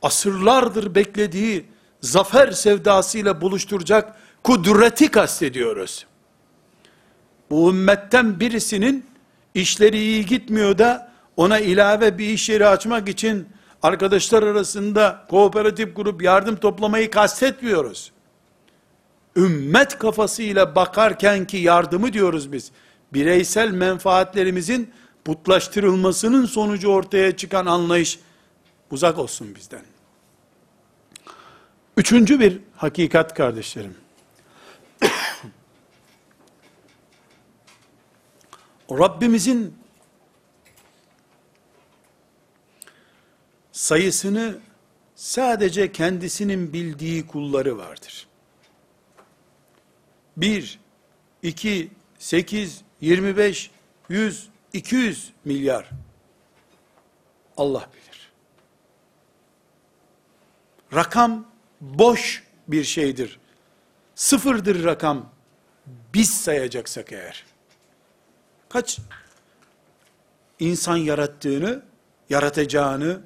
[0.02, 1.66] asırlardır beklediği
[2.02, 6.06] zafer sevdasıyla buluşturacak kudreti kastediyoruz.
[7.50, 9.06] Bu ümmetten birisinin
[9.54, 13.48] işleri iyi gitmiyor da ona ilave bir iş yeri açmak için
[13.82, 18.15] arkadaşlar arasında kooperatif grup yardım toplamayı kastetmiyoruz.
[19.36, 22.72] Ümmet kafasıyla bakarken ki yardımı diyoruz biz.
[23.14, 24.94] Bireysel menfaatlerimizin
[25.26, 28.20] putlaştırılmasının sonucu ortaya çıkan anlayış
[28.92, 29.84] uzak olsun bizden.
[31.98, 33.96] Üçüncü bir hakikat kardeşlerim.
[38.92, 39.76] Rabbimizin
[43.72, 44.60] sayısını
[45.16, 48.28] sadece kendisinin bildiği kulları vardır.
[50.38, 50.80] 1,
[51.44, 53.72] 2, 8, 25,
[54.10, 55.90] 100, 200 milyar.
[57.58, 58.32] Allah bilir.
[60.94, 61.46] Rakam
[61.82, 63.40] boş bir şeydir.
[64.16, 65.30] Sıfırdır rakam.
[66.14, 67.46] Biz sayacaksak eğer.
[68.70, 69.00] Kaç
[70.60, 71.84] insan yarattığını,
[72.30, 73.22] yaratacağını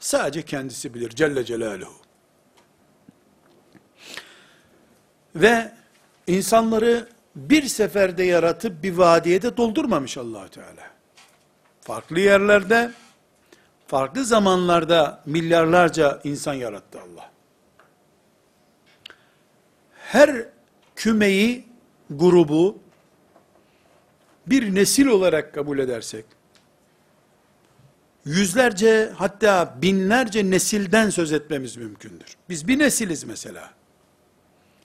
[0.00, 1.10] sadece kendisi bilir.
[1.10, 2.04] Celle Celaluhu.
[5.34, 5.72] Ve
[6.26, 10.90] insanları bir seferde yaratıp bir vadiyede doldurmamış allah Teala.
[11.80, 12.90] Farklı yerlerde,
[13.86, 17.30] farklı zamanlarda milyarlarca insan yarattı Allah.
[19.98, 20.48] Her
[20.96, 21.64] kümeyi,
[22.10, 22.78] grubu
[24.46, 26.24] bir nesil olarak kabul edersek,
[28.24, 32.36] yüzlerce hatta binlerce nesilden söz etmemiz mümkündür.
[32.48, 33.70] Biz bir nesiliz mesela.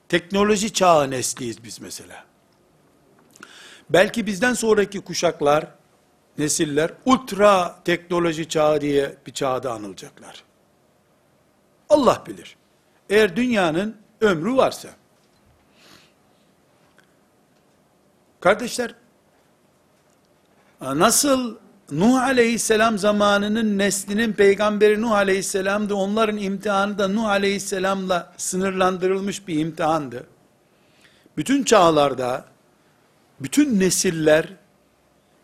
[0.10, 2.26] Teknoloji çağı nesliyiz biz mesela.
[3.90, 5.68] Belki bizden sonraki kuşaklar,
[6.38, 10.44] nesiller ultra teknoloji çağı diye bir çağda anılacaklar.
[11.90, 12.56] Allah bilir.
[13.10, 14.90] Eğer dünyanın ömrü varsa.
[18.40, 18.96] Kardeşler,
[20.82, 21.58] nasıl
[21.92, 25.96] Nuh aleyhisselam zamanının neslinin peygamberi Nuh aleyhisselamdı.
[25.96, 30.28] Onların imtihanı da Nuh aleyhisselamla sınırlandırılmış bir imtihandı.
[31.38, 32.46] Bütün çağlarda,
[33.40, 34.48] bütün nesiller,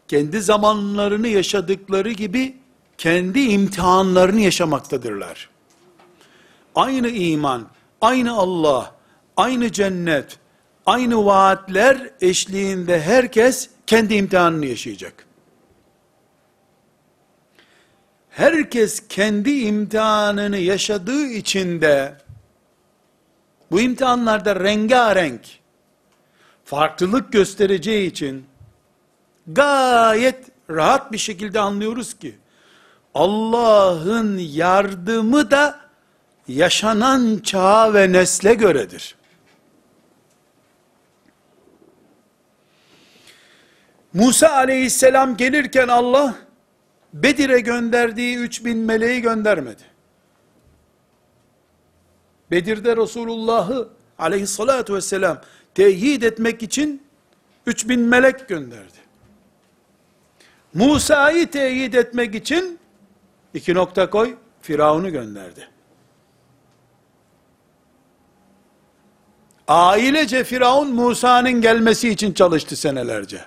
[0.08, 2.58] kendi zamanlarını yaşadıkları gibi,
[2.98, 5.50] kendi imtihanlarını yaşamaktadırlar.
[6.76, 7.68] Aynı iman,
[8.02, 8.92] aynı Allah,
[9.38, 10.40] aynı cennet,
[10.86, 15.26] aynı vaatler eşliğinde herkes kendi imtihanını yaşayacak.
[18.36, 22.14] Herkes kendi imtihanını yaşadığı için de
[23.72, 25.42] bu imtihanlarda rengarenk
[26.66, 28.46] farklılık göstereceği için
[29.48, 32.36] gayet rahat bir şekilde anlıyoruz ki
[33.14, 35.80] Allah'ın yardımı da
[36.48, 39.16] yaşanan çağa ve nesle göredir.
[44.14, 46.45] Musa aleyhisselam gelirken Allah
[47.16, 49.82] Bedir'e gönderdiği 3000 meleği göndermedi.
[52.52, 53.90] Bedir'de Resulullah'ı
[54.20, 55.42] aleyhissalatu vesselam
[55.76, 57.04] teyit etmek için
[57.66, 58.98] 3000 melek gönderdi.
[60.74, 62.80] Musa'yı teyit etmek için
[63.54, 65.70] iki nokta koy, Firavun'u gönderdi.
[69.68, 73.46] Ailece Firavun Musa'nın gelmesi için çalıştı senelerce.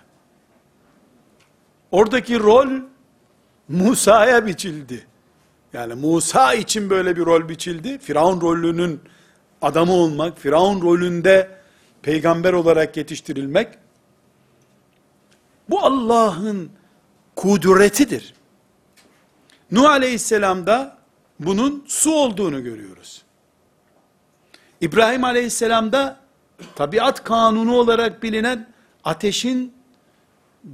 [1.91, 2.69] Oradaki rol
[3.69, 5.07] Musa'ya biçildi.
[5.73, 7.99] Yani Musa için böyle bir rol biçildi.
[7.99, 9.01] Firavun rolünün
[9.63, 11.59] adamı olmak, Firavun rolünde
[12.03, 13.69] peygamber olarak yetiştirilmek,
[15.71, 16.71] bu Allah'ın
[17.37, 18.35] kudretidir.
[19.71, 20.99] Nuh aleyhisselamda
[21.41, 23.23] bunun su olduğunu görüyoruz.
[24.81, 26.21] İbrahim aleyhisselamda
[26.75, 28.69] tabiat kanunu olarak bilinen
[29.05, 29.78] ateşin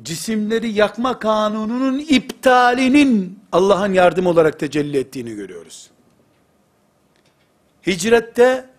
[0.02, 5.90] cisimleri yakma kanununun iptalinin Allah'ın yardım olarak tecelli ettiğini görüyoruz.
[7.86, 8.70] Hicrette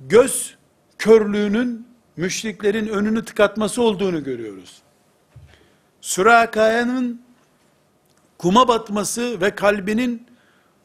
[0.00, 0.56] göz
[0.98, 1.86] körlüğünün
[2.16, 4.82] müşriklerin önünü tıkatması olduğunu görüyoruz.
[6.00, 7.22] Sürakaya'nın
[8.38, 10.26] kuma batması ve kalbinin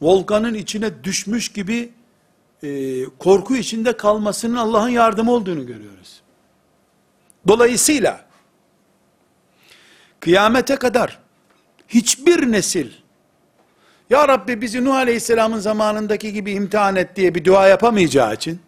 [0.02, 1.92] volkanın içine düşmüş gibi
[2.62, 6.22] e, korku içinde kalmasının Allah'ın yardımı olduğunu görüyoruz.
[7.48, 8.24] Dolayısıyla
[10.24, 11.18] kıyamete kadar
[11.88, 12.90] hiçbir nesil
[14.10, 18.60] Ya Rabbi bizi Nuh Aleyhisselam'ın zamanındaki gibi imtihan et diye bir dua yapamayacağı için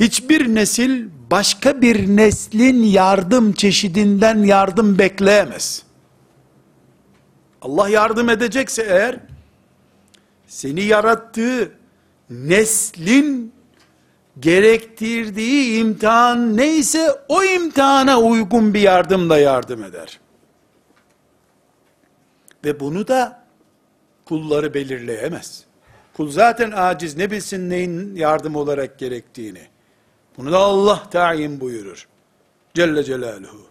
[0.00, 5.82] hiçbir nesil başka bir neslin yardım çeşidinden yardım bekleyemez.
[7.62, 9.20] Allah yardım edecekse eğer
[10.46, 11.72] seni yarattığı
[12.30, 13.52] neslin
[14.38, 20.20] gerektirdiği imtihan neyse o imtihana uygun bir yardımla yardım eder.
[22.64, 23.44] Ve bunu da
[24.24, 25.64] kulları belirleyemez.
[26.14, 29.62] Kul zaten aciz ne bilsin neyin yardım olarak gerektiğini.
[30.36, 32.08] Bunu da Allah tayin buyurur.
[32.74, 33.66] Celle Celaluhu.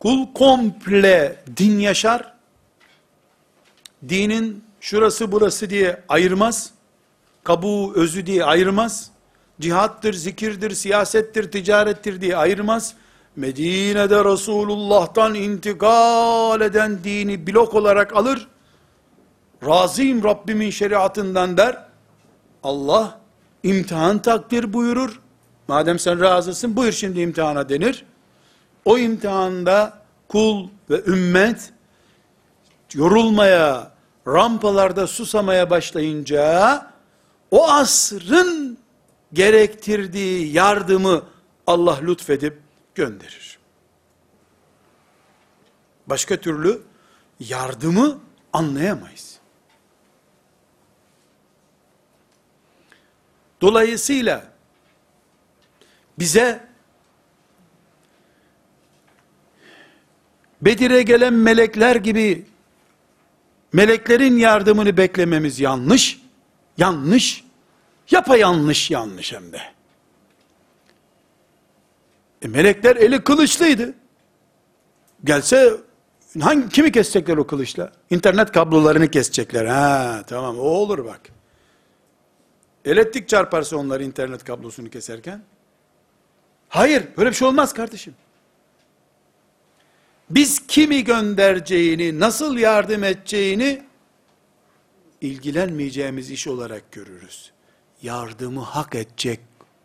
[0.00, 2.34] Kul komple din yaşar,
[4.08, 6.70] dinin şurası burası diye ayırmaz,
[7.44, 9.10] kabuğu özü diye ayırmaz,
[9.60, 12.94] cihattır, zikirdir, siyasettir, ticarettir diye ayırmaz,
[13.36, 18.48] Medine'de Resulullah'tan intikal eden dini blok olarak alır,
[19.66, 21.84] razıyım Rabbimin şeriatından der,
[22.62, 23.20] Allah
[23.62, 25.20] imtihan takdir buyurur,
[25.68, 28.04] madem sen razısın buyur şimdi imtihana denir,
[28.84, 31.72] o imtihanda kul ve ümmet
[32.94, 33.95] yorulmaya,
[34.26, 36.92] rampalarda susamaya başlayınca
[37.50, 38.78] o asrın
[39.32, 41.22] gerektirdiği yardımı
[41.66, 42.58] Allah lütfedip
[42.94, 43.58] gönderir.
[46.06, 46.82] Başka türlü
[47.40, 48.18] yardımı
[48.52, 49.38] anlayamayız.
[53.60, 54.44] Dolayısıyla
[56.18, 56.66] bize
[60.62, 62.46] Bedir'e gelen melekler gibi
[63.72, 66.20] meleklerin yardımını beklememiz yanlış,
[66.78, 67.44] yanlış,
[68.10, 69.60] yapayalnış yanlış hem de.
[72.42, 73.94] E melekler eli kılıçlıydı.
[75.24, 75.72] Gelse
[76.40, 77.92] hangi kimi kesecekler o kılıçla?
[78.10, 79.66] İnternet kablolarını kesecekler.
[79.66, 81.20] Ha tamam o olur bak.
[82.84, 85.42] Elektrik çarparsa onlar internet kablosunu keserken.
[86.68, 88.14] Hayır böyle bir şey olmaz kardeşim.
[90.30, 93.82] Biz kimi göndereceğini, nasıl yardım edeceğini
[95.20, 97.52] ilgilenmeyeceğimiz iş olarak görürüz.
[98.02, 99.40] Yardımı hak edecek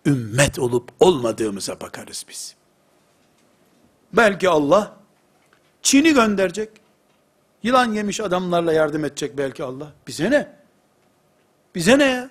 [0.05, 2.55] ümmet olup olmadığımıza bakarız biz.
[4.13, 4.95] Belki Allah
[5.81, 6.69] Çin'i gönderecek.
[7.63, 9.93] Yılan yemiş adamlarla yardım edecek belki Allah.
[10.07, 10.55] Bize ne?
[11.75, 12.29] Bize ne ya?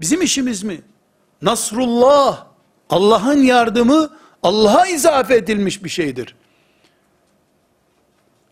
[0.00, 0.80] Bizim işimiz mi?
[1.42, 2.46] Nasrullah,
[2.90, 6.36] Allah'ın yardımı Allah'a izafe edilmiş bir şeydir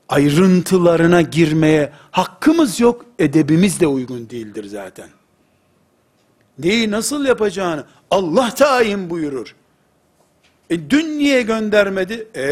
[0.09, 5.09] ayrıntılarına girmeye hakkımız yok, edebimiz de uygun değildir zaten.
[6.59, 9.55] Neyi nasıl yapacağını Allah tayin buyurur.
[10.71, 12.29] E dün niye göndermedi?
[12.35, 12.43] E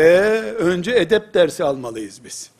[0.59, 2.51] önce edep dersi almalıyız biz.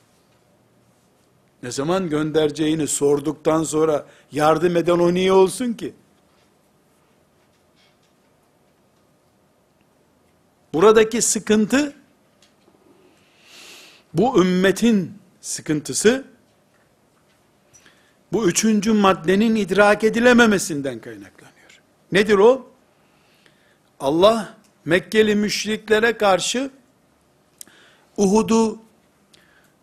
[1.63, 5.93] Ne zaman göndereceğini sorduktan sonra yardım eden o niye olsun ki?
[10.75, 11.93] Buradaki sıkıntı
[14.15, 16.25] bu ümmetin sıkıntısı,
[18.33, 21.81] bu üçüncü maddenin idrak edilememesinden kaynaklanıyor.
[22.13, 22.71] Nedir o?
[24.01, 24.55] Allah
[24.85, 26.71] Mekkeli müşriklere karşı
[28.17, 28.79] Uhud'u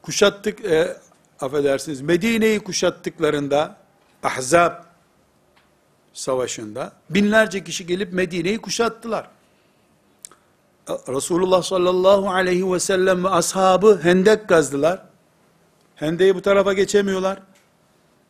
[0.02, 0.98] kuşattık, e,
[1.40, 3.78] affedersiniz, Medine'yi kuşattıklarında,
[4.24, 4.74] Ahzab
[6.14, 9.30] savaşında, binlerce kişi gelip Medine'yi kuşattılar.
[10.90, 15.02] Resulullah sallallahu aleyhi ve sellem ve ashabı hendek kazdılar.
[15.96, 17.40] Hendeyi bu tarafa geçemiyorlar.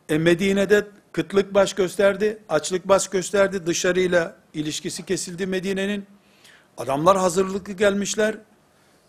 [0.08, 6.06] E Medine'de kıtlık baş gösterdi, açlık baş gösterdi, dışarıyla ilişkisi kesildi Medine'nin.
[6.76, 8.34] Adamlar hazırlıklı gelmişler.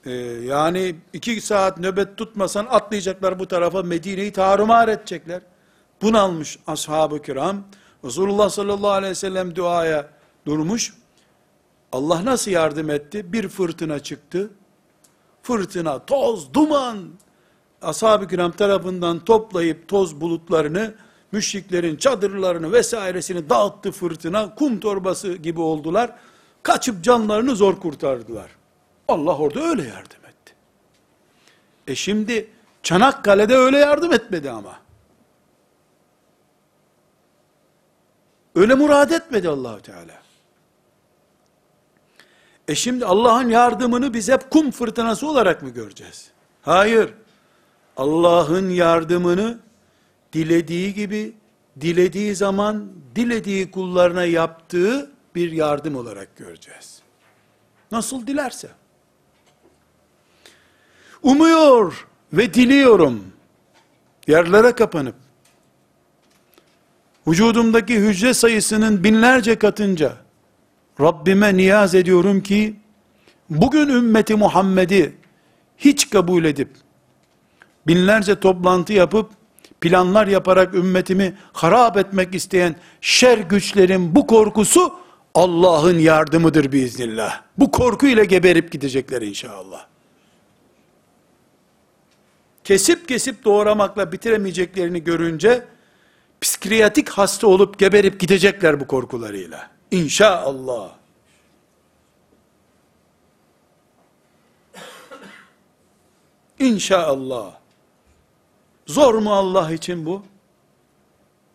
[0.05, 0.11] Ee,
[0.45, 5.41] yani iki saat nöbet tutmasan atlayacaklar bu tarafa Medine'yi tarumar edecekler.
[6.01, 7.63] Bunalmış ashab-ı kiram.
[8.05, 10.07] Resulullah sallallahu aleyhi ve sellem duaya
[10.45, 10.93] durmuş.
[11.91, 13.33] Allah nasıl yardım etti?
[13.33, 14.49] Bir fırtına çıktı.
[15.43, 17.09] Fırtına, toz, duman,
[17.81, 20.93] ashab-ı kiram tarafından toplayıp toz bulutlarını,
[21.31, 26.15] müşriklerin çadırlarını vesairesini dağıttı fırtına, kum torbası gibi oldular.
[26.63, 28.51] Kaçıp canlarını zor kurtardılar.
[29.07, 30.53] Allah orada öyle yardım etti.
[31.87, 32.49] E şimdi
[32.83, 34.79] Çanakkale'de öyle yardım etmedi ama.
[38.55, 40.28] Öyle murad etmedi Allahu Teala.
[42.69, 46.31] E şimdi Allah'ın yardımını biz hep kum fırtınası olarak mı göreceğiz?
[46.61, 47.13] Hayır.
[47.97, 49.59] Allah'ın yardımını
[50.33, 51.33] dilediği gibi,
[51.81, 57.01] dilediği zaman, dilediği kullarına yaptığı bir yardım olarak göreceğiz.
[57.91, 58.69] Nasıl dilerse.
[61.23, 63.23] Umuyor ve diliyorum.
[64.27, 65.15] Yerlere kapanıp,
[67.27, 70.17] vücudumdaki hücre sayısının binlerce katınca,
[71.01, 72.75] Rabbime niyaz ediyorum ki,
[73.49, 75.15] bugün ümmeti Muhammed'i
[75.77, 76.69] hiç kabul edip,
[77.87, 79.29] binlerce toplantı yapıp,
[79.81, 84.93] planlar yaparak ümmetimi harap etmek isteyen şer güçlerin bu korkusu,
[85.35, 87.41] Allah'ın yardımıdır biiznillah.
[87.57, 89.85] Bu korku ile geberip gidecekler inşallah.
[92.63, 95.65] Kesip kesip doğramakla bitiremeyeceklerini görünce,
[96.41, 99.78] psikiyatrik hasta olup geberip gidecekler bu korkularıyla.
[99.91, 100.89] İnşallah.
[106.59, 107.51] İnşallah.
[108.87, 110.23] Zor mu Allah için bu?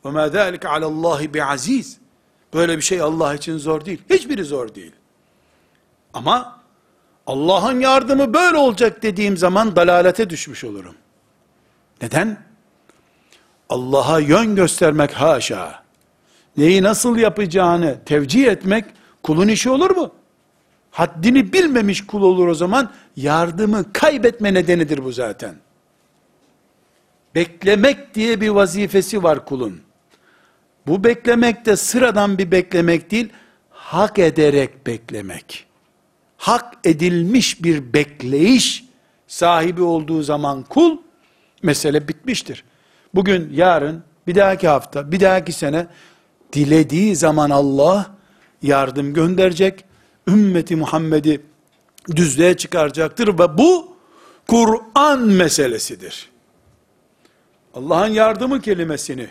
[0.04, 1.98] Ve ma zâlike alallahi bi aziz.
[2.54, 4.02] Böyle bir şey Allah için zor değil.
[4.10, 4.92] Hiçbiri zor değil.
[6.14, 6.60] Ama
[7.26, 10.94] Allah'ın yardımı böyle olacak dediğim zaman dalalete düşmüş olurum.
[12.02, 12.44] Neden?
[13.68, 15.83] Allah'a yön göstermek haşa.
[16.56, 18.84] Neyi nasıl yapacağını tevcih etmek
[19.22, 20.14] kulun işi olur mu?
[20.90, 22.92] Haddini bilmemiş kul olur o zaman.
[23.16, 25.54] Yardımı kaybetme nedenidir bu zaten.
[27.34, 29.80] Beklemek diye bir vazifesi var kulun.
[30.86, 33.28] Bu beklemek de sıradan bir beklemek değil,
[33.70, 35.66] hak ederek beklemek.
[36.36, 38.84] Hak edilmiş bir bekleyiş
[39.26, 40.98] sahibi olduğu zaman kul,
[41.62, 42.64] mesele bitmiştir.
[43.14, 45.86] Bugün, yarın, bir dahaki hafta, bir dahaki sene,
[46.54, 48.14] dilediği zaman Allah
[48.62, 49.84] yardım gönderecek,
[50.28, 51.40] ümmeti Muhammed'i
[52.16, 53.96] düzlüğe çıkaracaktır ve bu
[54.46, 56.30] Kur'an meselesidir.
[57.74, 59.28] Allah'ın yardımı kelimesini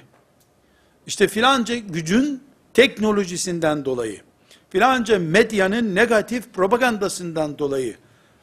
[1.08, 2.44] işte filanca gücün
[2.74, 4.22] teknolojisinden dolayı,
[4.70, 7.96] filanca medyanın negatif propagandasından dolayı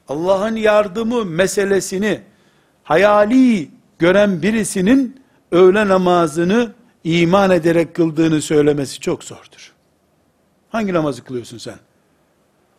[0.09, 2.21] Allah'ın yardımı meselesini
[2.85, 5.23] hayali gören birisinin
[5.53, 6.73] öğle namazını
[7.05, 9.73] iman ederek kıldığını söylemesi çok zordur.
[10.71, 11.79] Hangi namazı kılıyorsun sen?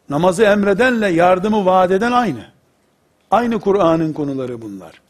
[0.10, 2.46] Namazı emredenle yardımı vaat eden aynı.
[3.32, 5.02] Aynı Kur'an'ın konuları bunlar.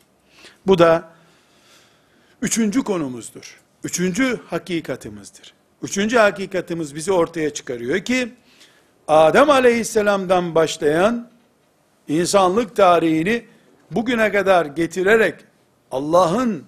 [0.67, 1.09] Bu da
[2.41, 3.59] üçüncü konumuzdur.
[3.83, 5.53] Üçüncü hakikatimizdir.
[5.81, 8.33] Üçüncü hakikatimiz bizi ortaya çıkarıyor ki,
[9.07, 11.29] Adem aleyhisselamdan başlayan
[12.07, 13.45] insanlık tarihini
[13.91, 15.35] bugüne kadar getirerek
[15.91, 16.63] Allah'ın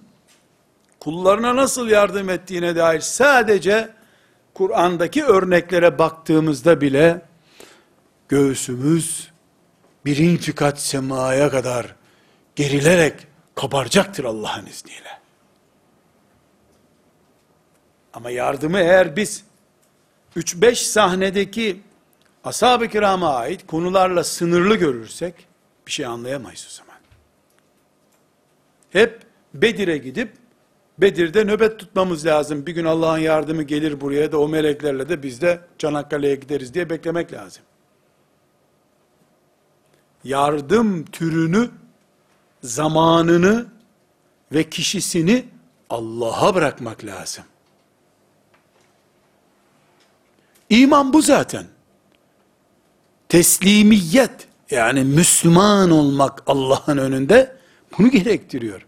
[1.04, 3.90] kullarına nasıl yardım ettiğine dair sadece
[4.54, 7.22] Kur'an'daki örneklere baktığımızda bile
[8.28, 9.30] göğsümüz
[10.04, 11.94] birinci kat semaya kadar
[12.56, 15.20] gerilerek kabaracaktır Allah'ın izniyle.
[18.12, 19.44] Ama yardımı eğer biz
[20.36, 21.80] 3-5 sahnedeki
[22.44, 25.34] ashab-ı kirama ait konularla sınırlı görürsek
[25.86, 27.00] bir şey anlayamayız o zaman.
[28.90, 29.22] Hep
[29.54, 30.43] Bedir'e gidip
[30.98, 32.66] Bedir'de nöbet tutmamız lazım.
[32.66, 36.90] Bir gün Allah'ın yardımı gelir buraya da o meleklerle de biz de Çanakkale'ye gideriz diye
[36.90, 37.62] beklemek lazım.
[40.24, 41.70] Yardım türünü,
[42.62, 43.66] zamanını
[44.52, 45.44] ve kişisini
[45.90, 47.44] Allah'a bırakmak lazım.
[50.70, 51.66] İman bu zaten.
[53.28, 57.56] Teslimiyet yani Müslüman olmak Allah'ın önünde
[57.98, 58.86] bunu gerektiriyor.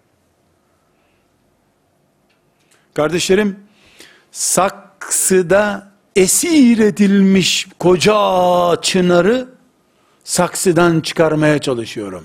[2.97, 3.61] Kardeşlerim,
[4.31, 8.15] saksıda esir edilmiş koca
[8.83, 9.49] çınarı
[10.25, 12.25] saksıdan çıkarmaya çalışıyorum.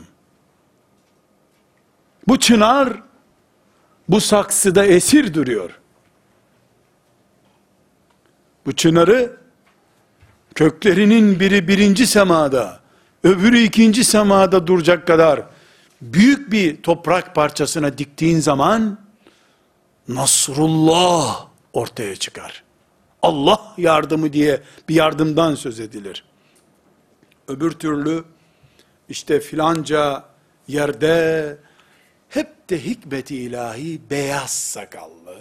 [2.28, 3.03] Bu çınar
[4.09, 5.80] bu saksıda esir duruyor.
[8.65, 9.38] Bu çınarı
[10.55, 12.80] köklerinin biri birinci semada,
[13.24, 15.41] öbürü ikinci semada duracak kadar
[16.01, 19.11] büyük bir toprak parçasına diktiğin zaman
[20.16, 22.64] Nasrullah ortaya çıkar.
[23.22, 26.26] Allah yardımı diye bir yardımdan söz edilir.
[27.47, 28.24] Öbür türlü
[29.09, 30.26] işte filanca
[30.68, 31.57] yerde
[32.30, 35.39] hep de hikmeti ilahi beyaz sakallı,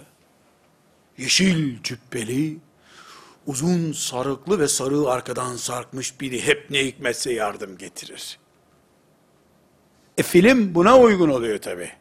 [1.17, 2.57] yeşil cübbeli,
[3.47, 8.39] uzun sarıklı ve sarığı arkadan sarkmış biri hep ne hikmetse yardım getirir.
[10.17, 11.91] E film buna uygun oluyor tabi.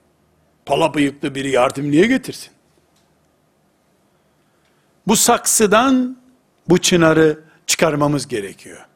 [0.67, 2.53] Pala bıyıklı biri yardım niye getirsin?
[5.07, 6.17] Bu saksıdan
[6.69, 8.87] bu çınarı çıkarmamız gerekiyor.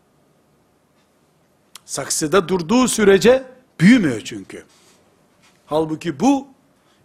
[1.85, 3.45] Saksıda durduğu sürece
[3.81, 4.65] büyümüyor çünkü.
[5.67, 6.49] Halbuki bu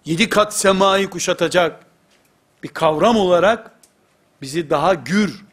[0.05, 1.85] yedi kat semayı kuşatacak
[2.63, 3.71] bir kavram olarak
[4.41, 5.45] bizi daha gür,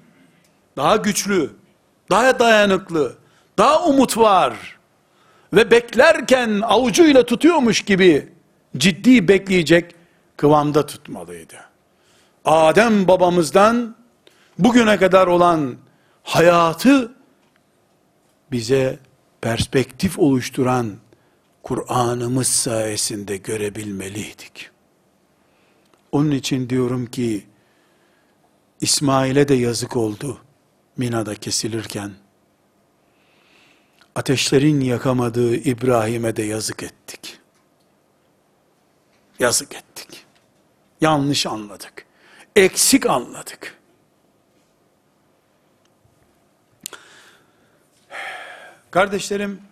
[0.77, 1.51] daha güçlü,
[2.11, 3.17] daha dayanıklı,
[3.59, 4.79] daha umut var
[5.53, 8.33] ve beklerken avucuyla tutuyormuş gibi
[8.77, 9.95] ciddi bekleyecek
[10.37, 11.66] kıvamda tutmalıydı.
[12.47, 13.97] Adem babamızdan
[14.59, 15.77] bugüne kadar olan
[16.23, 17.15] hayatı
[18.53, 18.99] bize
[19.41, 20.97] perspektif oluşturan
[21.63, 24.71] Kur'an'ımız sayesinde görebilmeliydik.
[26.13, 27.47] Onun için diyorum ki
[28.81, 30.39] İsmail'e de yazık oldu
[30.97, 32.11] Mina'da kesilirken.
[34.15, 37.39] Ateşlerin yakamadığı İbrahim'e de yazık ettik.
[39.39, 40.25] Yazık ettik.
[41.01, 42.06] Yanlış anladık.
[42.57, 43.79] Eksik anladık.
[48.91, 49.63] Kardeşlerim,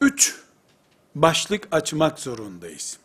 [0.00, 0.40] üç
[1.14, 2.98] başlık açmak zorundayız.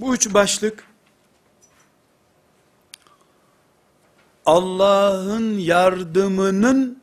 [0.00, 0.86] Bu üç başlık,
[4.46, 7.02] Allah'ın yardımının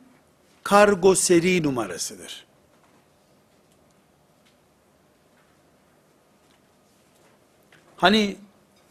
[0.63, 2.45] kargo seri numarasıdır.
[8.03, 8.35] Hani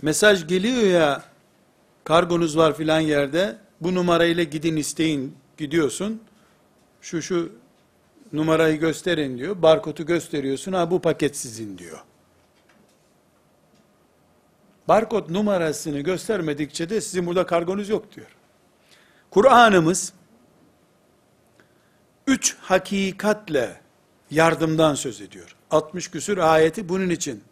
[0.02, 1.22] mesaj geliyor ya,
[2.04, 6.22] kargonuz var filan yerde, bu numarayla gidin isteyin, gidiyorsun,
[7.00, 7.52] şu şu
[8.32, 11.98] numarayı gösterin diyor, barkodu gösteriyorsun, ha bu paket sizin diyor.
[14.88, 18.36] Barkod numarasını göstermedikçe de sizin burada kargonuz yok diyor.
[19.30, 20.12] Kur'an'ımız,
[22.26, 23.80] üç hakikatle
[24.30, 25.56] yardımdan söz ediyor.
[25.70, 27.42] 60 küsür ayeti bunun için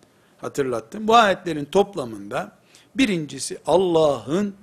[0.40, 1.08] hatırlattım.
[1.08, 2.52] Bu ayetlerin toplamında
[2.94, 4.54] birincisi Allah'ın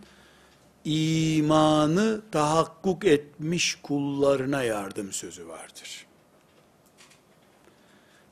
[0.86, 6.05] imanı tahakkuk etmiş kullarına yardım sözü vardır.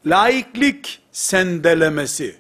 [0.05, 2.35] Laiklik sendelemesi,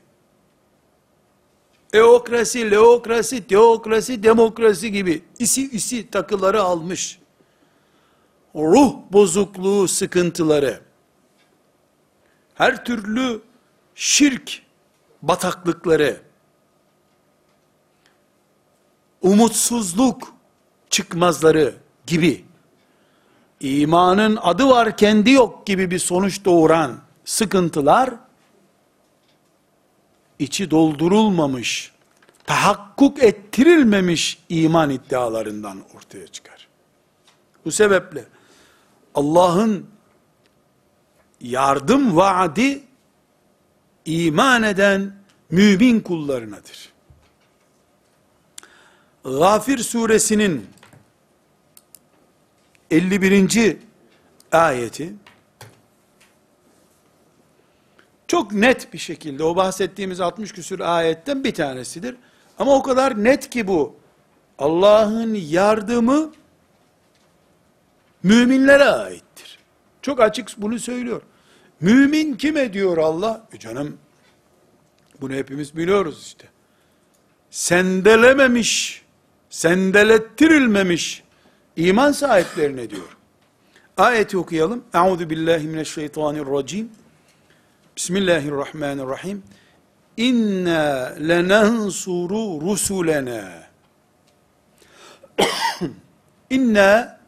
[1.93, 7.19] eokrasi, leokrasi, teokrasi, demokrasi gibi isi isi takıları almış,
[8.55, 10.81] ruh bozukluğu sıkıntıları,
[12.55, 13.41] her türlü
[13.95, 14.64] şirk
[15.27, 16.21] bataklıkları,
[19.21, 20.33] umutsuzluk
[20.89, 21.75] çıkmazları
[22.07, 22.45] gibi,
[23.59, 28.13] imanın adı var kendi yok gibi bir sonuç doğuran sıkıntılar,
[30.39, 31.91] içi doldurulmamış,
[32.45, 36.67] tahakkuk ettirilmemiş iman iddialarından ortaya çıkar.
[37.65, 38.25] Bu sebeple
[39.15, 39.87] Allah'ın
[41.41, 42.83] yardım vaadi
[44.05, 45.13] iman eden
[45.49, 46.89] mümin kullarınadır.
[49.23, 50.67] Gafir suresinin
[52.91, 53.77] 51.
[54.51, 55.13] ayeti
[58.27, 62.15] çok net bir şekilde o bahsettiğimiz 60 küsür ayetten bir tanesidir.
[62.59, 63.95] Ama o kadar net ki bu.
[64.59, 66.31] Allah'ın yardımı
[68.23, 69.59] müminlere aittir.
[70.01, 71.21] Çok açık bunu söylüyor.
[71.81, 73.47] Mümin kime diyor Allah?
[73.53, 73.97] E canım
[75.21, 76.47] bunu hepimiz biliyoruz işte.
[77.49, 79.01] Sendelememiş,
[79.49, 81.23] sendelettirilmemiş
[81.75, 83.17] iman sahiplerine diyor.
[83.97, 84.83] Ayeti okuyalım.
[84.93, 86.89] Euzu billahi mineşşeytanirracim.
[87.97, 89.43] Bismillahirrahmanirrahim.
[90.17, 93.63] İnna lenansuru rusulena.
[96.49, 97.19] İnna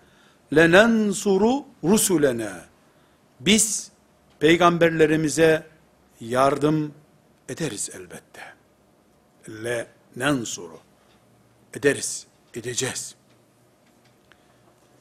[0.55, 2.61] lenansuru rusulena.
[3.39, 3.91] Biz
[4.40, 5.66] peygamberlerimize
[6.20, 6.94] yardım
[7.48, 8.42] ederiz elbette.
[9.64, 9.86] Le
[10.16, 10.78] nansuru.
[11.74, 13.14] Ederiz, edeceğiz.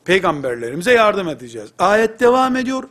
[0.05, 1.71] Peygamberlerimize yardım edeceğiz.
[1.79, 2.89] Ayet devam ediyor.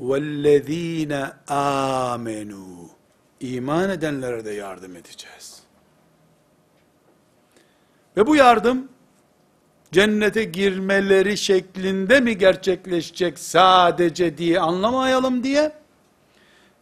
[0.00, 2.88] وَالَّذ۪ينَ آمَنُوا
[3.40, 5.62] İman edenlere de yardım edeceğiz.
[8.16, 8.88] Ve bu yardım,
[9.95, 15.71] cennete girmeleri şeklinde mi gerçekleşecek sadece diye anlamayalım diye,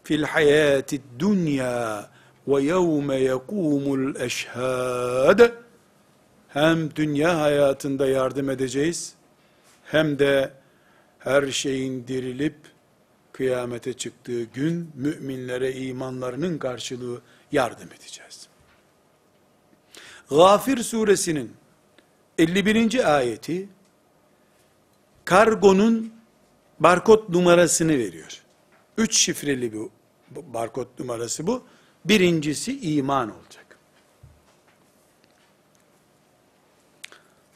[0.03, 2.09] fil hayati dünya
[2.47, 5.39] ve yevme yekumul eşhad
[6.47, 9.13] hem dünya hayatında yardım edeceğiz,
[9.83, 10.51] hem de
[11.19, 12.55] her şeyin dirilip
[13.31, 18.47] kıyamete çıktığı gün müminlere imanlarının karşılığı yardım edeceğiz.
[20.29, 21.62] Gafir suresinin
[22.37, 23.15] 51.
[23.15, 23.67] ayeti
[25.25, 26.13] kargonun
[26.79, 28.41] barkod numarasını veriyor.
[28.97, 29.91] Üç şifreli bu
[30.53, 31.63] barkod numarası bu.
[32.05, 33.77] Birincisi iman olacak.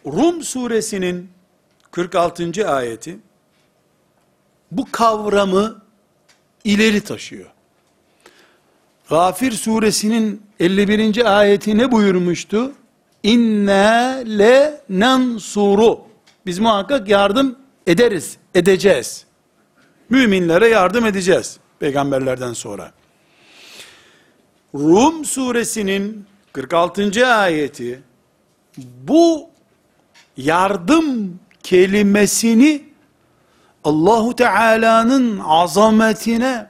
[0.05, 1.29] Rum suresinin
[1.91, 2.69] 46.
[2.69, 3.19] ayeti
[4.71, 5.81] bu kavramı
[6.63, 7.51] ileri taşıyor.
[9.09, 11.37] Gafir suresinin 51.
[11.39, 12.73] ayeti ne buyurmuştu?
[13.27, 16.01] İnna le nansuru.
[16.45, 17.55] Biz muhakkak yardım
[17.87, 19.25] ederiz, edeceğiz.
[20.09, 22.91] Müminlere yardım edeceğiz peygamberlerden sonra.
[24.73, 27.27] Rum suresinin 46.
[27.27, 28.01] ayeti
[28.77, 29.49] bu
[30.37, 32.83] yardım kelimesini
[33.83, 36.67] Allahu Teala'nın azametine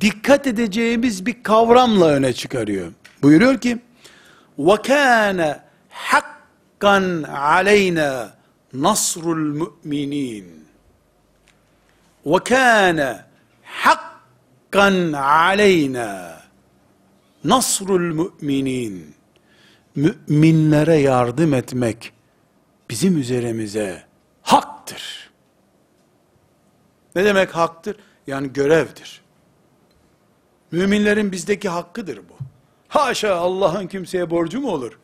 [0.00, 2.92] dikkat edeceğimiz bir kavramla öne çıkarıyor.
[3.22, 3.78] Buyuruyor ki:
[4.60, 8.34] "Ve kana hakkan aleyna
[8.72, 10.68] nasrul mu'minin."
[12.26, 13.26] Ve kana
[13.64, 16.40] hakkan aleyna
[17.44, 19.14] nasrul mu'minin.
[19.96, 22.12] Müminlere yardım etmek
[22.90, 24.04] bizim üzerimize
[24.42, 25.30] haktır.
[27.14, 27.96] Ne demek haktır?
[28.26, 29.20] Yani görevdir.
[30.70, 32.49] Müminlerin bizdeki hakkıdır bu.
[32.90, 34.98] Haşa Allah'ın kimseye borcu mu olur?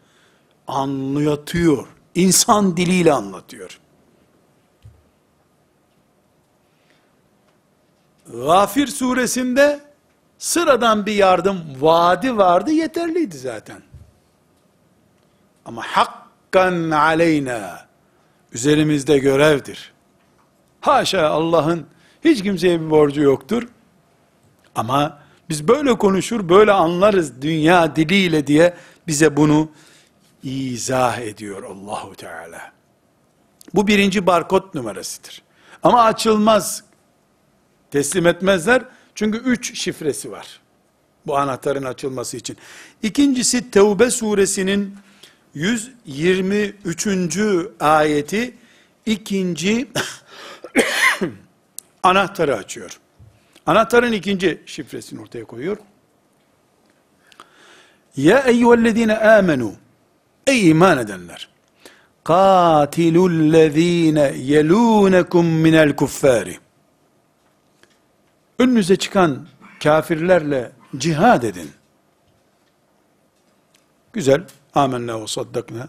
[0.67, 1.87] Anlatıyor.
[2.15, 3.81] İnsan diliyle anlatıyor.
[8.33, 9.81] Gafir suresinde
[10.39, 13.83] sıradan bir yardım vaadi vardı yeterliydi zaten.
[15.65, 17.87] Ama hakkan aleyna
[18.53, 19.93] üzerimizde görevdir.
[20.81, 21.87] Haşa Allah'ın
[22.25, 23.69] hiç kimseye bir borcu yoktur.
[24.75, 28.75] Ama biz böyle konuşur, böyle anlarız dünya diliyle diye
[29.07, 29.71] bize bunu
[30.43, 32.73] izah ediyor Allahu Teala.
[33.75, 35.43] Bu birinci barkod numarasıdır.
[35.83, 36.85] Ama açılmaz.
[37.91, 38.83] Teslim etmezler.
[39.15, 40.61] Çünkü üç şifresi var.
[41.27, 42.57] Bu anahtarın açılması için.
[43.03, 44.97] İkincisi Tevbe suresinin
[45.55, 47.09] 123.
[47.81, 48.55] ayeti
[49.07, 49.89] ikinci
[52.03, 53.01] anahtarı açıyor.
[53.67, 55.77] Anahtarın ikinci şifresini ortaya koyuyor.
[58.17, 59.75] Ya eyyühellezine amenu
[60.47, 61.49] Ey iman edenler!
[62.25, 66.59] Katilullezine yelunekum minel kuffari
[68.59, 69.47] Önünüze çıkan
[69.83, 71.71] kafirlerle cihad edin.
[74.13, 74.45] Güzel.
[74.75, 75.89] Amenna ve saddakna.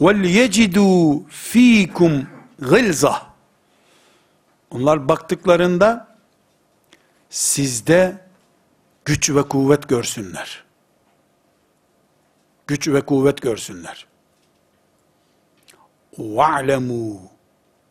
[0.00, 2.26] Vel yecidu fikum
[2.58, 3.26] gılzah.
[4.70, 6.09] Onlar baktıklarında
[7.29, 8.25] sizde
[9.05, 10.63] güç ve kuvvet görsünler.
[12.67, 14.07] Güç ve kuvvet görsünler.
[16.17, 17.19] وَعْلَمُوا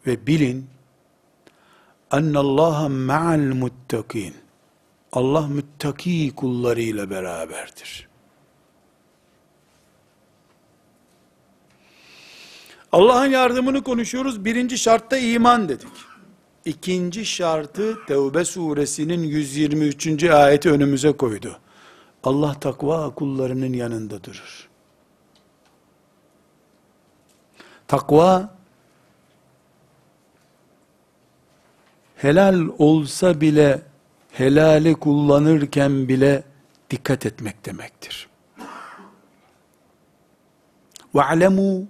[0.07, 0.67] ve bilin
[2.13, 4.35] ennallaha ma'al muttakin.
[5.13, 8.09] Allah müttaki kullarıyla beraberdir.
[12.93, 14.45] Allah'ın yardımını konuşuyoruz.
[14.45, 16.08] Birinci şartta iman dedik.
[16.69, 20.25] İkinci şartı Tevbe suresinin 123.
[20.25, 21.59] ayeti önümüze koydu.
[22.25, 24.69] Allah takva kullarının yanında durur.
[27.89, 28.55] Takva
[32.17, 33.83] helal olsa bile
[34.33, 36.43] helali kullanırken bile
[36.91, 38.29] dikkat etmek demektir.
[41.15, 41.85] وَعْلَمُوا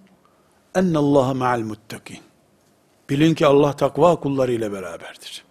[0.75, 2.28] اَنَّ اللّٰهَ مَعَ الْمُتَّقِينَ
[3.10, 5.46] Bilin ki Allah takva kullarıyla beraberdir.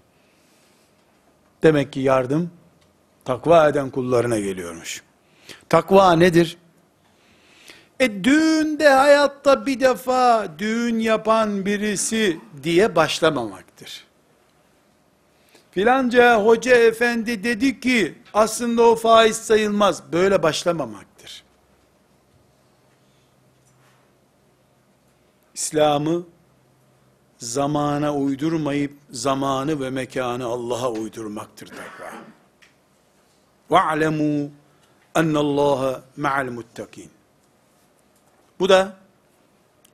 [1.63, 2.51] Demek ki yardım
[3.25, 5.03] takva eden kullarına geliyormuş.
[5.69, 6.59] Takva nedir?
[8.01, 14.05] E düğünde hayatta bir defa düğün yapan birisi diye başlamamaktır.
[15.71, 20.13] Filanca hoca efendi dedi ki aslında o faiz sayılmaz.
[20.13, 21.45] Böyle başlamamaktır.
[25.55, 26.27] İslam'ı
[27.38, 32.14] zamana uydurmayıp zamanı ve mekanı Allah'a uydurmaktır takva.
[33.70, 34.50] وَعْلَمُوا
[35.16, 37.08] اَنَّ اللّٰهَ مَعَ الْمُتَّقِينَ
[38.60, 38.98] Bu da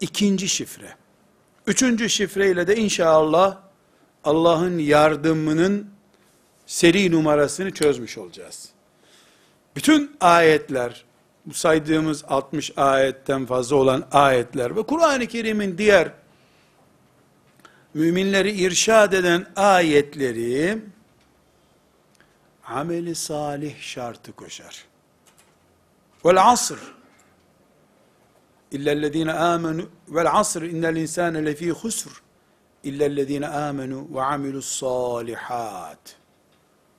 [0.02, 0.95] ikinci şifre.
[1.68, 3.58] Üçüncü şifreyle de inşallah
[4.24, 5.89] Allah'ın yardımının
[6.66, 8.70] seri numarasını çözmüş olacağız.
[9.76, 11.06] Bütün ayetler,
[11.45, 16.12] bu saydığımız 60 ayetten fazla olan ayetler ve Kur'an-ı Kerim'in diğer
[17.95, 20.78] müminleri irşad eden ayetleri
[22.66, 24.84] ameli salih şartı koşar.
[26.24, 26.78] Vel asr.
[28.70, 32.22] İllellezine amenu vel asr innel insane lefî husr.
[32.82, 36.16] İllellezine amenu ve amilus salihat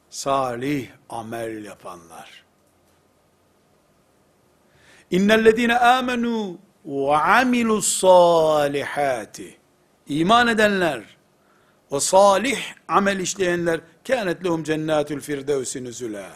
[0.09, 2.45] salih amel yapanlar.
[5.11, 9.57] İnnellezine amenu ve amilus salihati
[10.07, 11.01] iman edenler
[11.91, 16.29] ve salih amel işleyenler kânet lehum cennâtul firdevsi nüzulâ.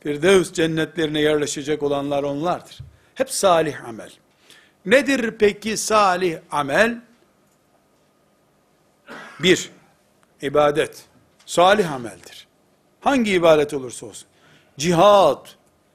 [0.00, 2.78] Firdevs cennetlerine yerleşecek olanlar onlardır.
[3.14, 4.12] Hep salih amel.
[4.86, 7.00] Nedir peki salih amel?
[9.40, 9.70] Bir,
[10.42, 11.04] ibadet.
[11.46, 12.46] Salih ameldir.
[13.00, 14.28] Hangi ibadet olursa olsun.
[14.78, 15.46] Cihad,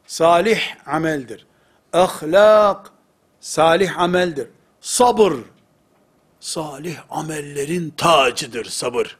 [0.08, 1.46] salih ameldir.
[1.94, 2.92] Ahlak,
[3.40, 4.48] salih ameldir.
[4.82, 5.34] Sabır,
[6.42, 9.18] salih amellerin tacıdır sabır.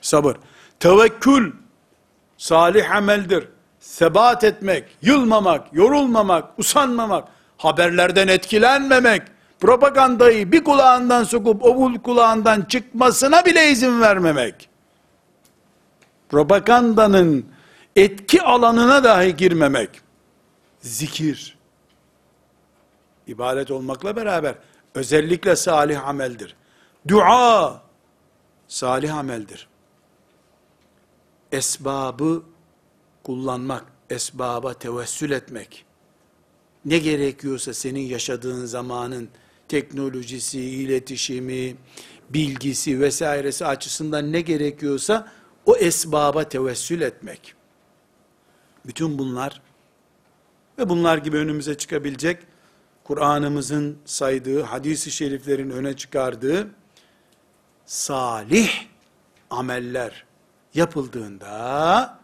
[0.00, 0.36] Sabır.
[0.80, 1.52] Tevekkül,
[2.36, 3.48] salih ameldir.
[3.80, 9.22] Sebat etmek, yılmamak, yorulmamak, usanmamak, haberlerden etkilenmemek,
[9.60, 14.68] propagandayı bir kulağından sokup o kulağından çıkmasına bile izin vermemek.
[16.28, 17.46] Propagandanın
[17.96, 19.90] etki alanına dahi girmemek.
[20.80, 21.58] Zikir.
[23.26, 24.54] ibadet olmakla beraber
[24.94, 26.56] özellikle salih ameldir.
[27.08, 27.82] Dua
[28.68, 29.68] salih ameldir.
[31.52, 32.42] Esbabı
[33.22, 35.84] kullanmak, esbaba tevessül etmek,
[36.84, 39.28] ne gerekiyorsa senin yaşadığın zamanın
[39.68, 41.76] teknolojisi, iletişimi,
[42.30, 45.32] bilgisi vesairesi açısından ne gerekiyorsa
[45.66, 47.54] o esbaba tevessül etmek.
[48.86, 49.62] Bütün bunlar
[50.78, 52.38] ve bunlar gibi önümüze çıkabilecek
[53.12, 56.68] Kur'an'ımızın saydığı, hadisi şeriflerin öne çıkardığı
[57.86, 58.70] salih
[59.50, 60.24] ameller
[60.74, 62.18] yapıldığında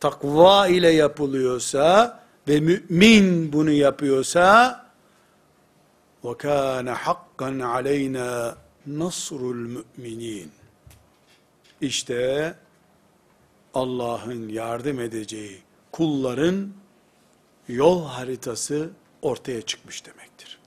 [0.00, 4.86] takva ile yapılıyorsa ve mümin bunu yapıyorsa
[6.24, 8.56] ve kana hakkan aleyna
[8.86, 10.50] nasrul müminin
[11.80, 12.54] işte
[13.74, 15.62] Allah'ın yardım edeceği
[15.92, 16.72] kulların
[17.68, 18.90] yol haritası
[19.22, 20.58] ortaya çıkmış demektir.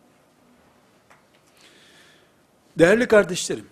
[2.80, 3.68] Değerli kardeşlerim,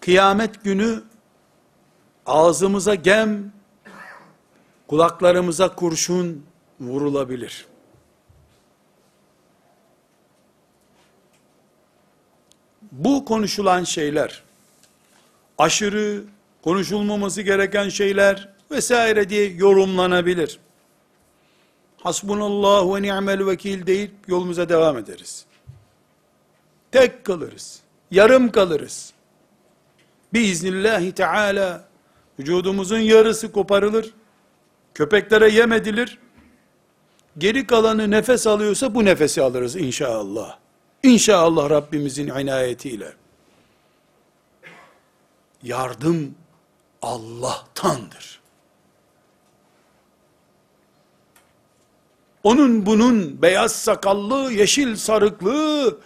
[0.00, 1.02] kıyamet günü
[2.26, 3.52] ağzımıza gem,
[4.88, 6.46] kulaklarımıza kurşun
[6.80, 7.66] vurulabilir.
[12.92, 14.42] Bu konuşulan şeyler,
[15.58, 16.24] aşırı,
[16.62, 20.58] konuşulmaması gereken şeyler vesaire diye yorumlanabilir.
[22.06, 25.46] Hasbunallah ve ni'mel vekil deyip yolumuza devam ederiz.
[26.92, 27.80] Tek kalırız.
[28.10, 29.12] Yarım kalırız.
[30.32, 31.84] Biiznillahü teala
[32.38, 34.14] vücudumuzun yarısı koparılır.
[34.94, 36.18] Köpeklere yem edilir.
[37.38, 40.58] Geri kalanı nefes alıyorsa bu nefesi alırız inşallah.
[41.02, 43.12] İnşallah Rabbimizin inayetiyle.
[45.62, 46.34] Yardım
[47.02, 48.40] Allah'tandır.
[52.45, 55.97] Onun bunun beyaz sakallı, yeşil sarıklı,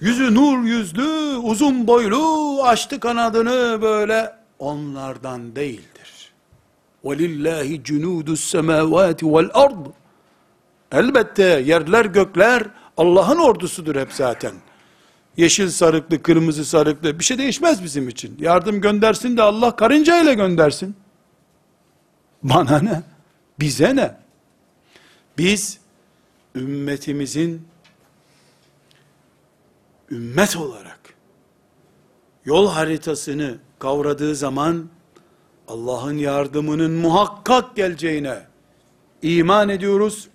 [0.00, 6.32] yüzü nur yüzlü, uzun boylu, açtı kanadını böyle onlardan değildir.
[7.04, 9.86] وَلِلَّهِ جُنُودُ السَّمَاوَاتِ وَالْأَرْضِ
[10.92, 12.62] Elbette yerler gökler
[12.96, 14.52] Allah'ın ordusudur hep zaten.
[15.36, 18.36] Yeşil sarıklı, kırmızı sarıklı bir şey değişmez bizim için.
[18.40, 20.96] Yardım göndersin de Allah karınca ile göndersin.
[22.42, 23.02] Bana ne?
[23.60, 24.16] Bize ne?
[25.37, 25.79] Biz
[26.55, 27.67] ümmetimizin
[30.11, 30.99] ümmet olarak
[32.45, 34.89] yol haritasını kavradığı zaman
[35.67, 38.41] Allah'ın yardımının muhakkak geleceğine
[39.21, 40.27] iman ediyoruz.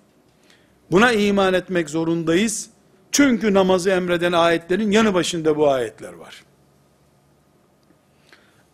[0.91, 2.69] Buna iman etmek zorundayız.
[3.11, 6.43] Çünkü namazı emreden ayetlerin yanı başında bu ayetler var.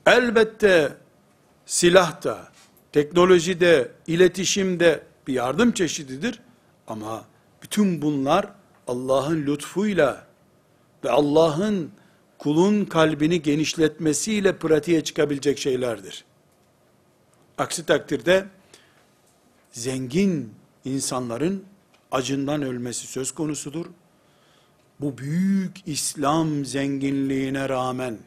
[0.05, 0.93] Elbette
[1.65, 2.47] silahta,
[2.91, 6.39] teknolojide, iletişimde bir yardım çeşididir.
[6.87, 7.25] Ama
[7.63, 8.49] bütün bunlar
[8.87, 10.27] Allah'ın lütfuyla
[11.03, 11.91] ve Allah'ın
[12.37, 16.25] kulun kalbini genişletmesiyle pratiğe çıkabilecek şeylerdir.
[17.57, 18.45] Aksi takdirde
[19.71, 20.53] zengin
[20.85, 21.63] insanların
[22.11, 23.85] acından ölmesi söz konusudur.
[24.99, 28.17] Bu büyük İslam zenginliğine rağmen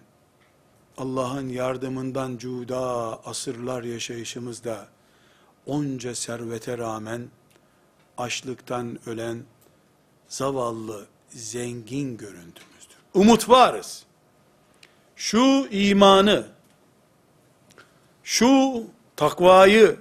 [0.98, 2.80] Allah'ın yardımından cuda
[3.24, 4.88] asırlar yaşayışımızda
[5.66, 7.28] onca servete rağmen
[8.18, 9.42] açlıktan ölen
[10.28, 12.96] zavallı zengin görüntümüzdür.
[13.14, 14.04] Umut varız.
[15.16, 16.46] Şu imanı,
[18.24, 18.82] şu
[19.16, 19.96] takvayı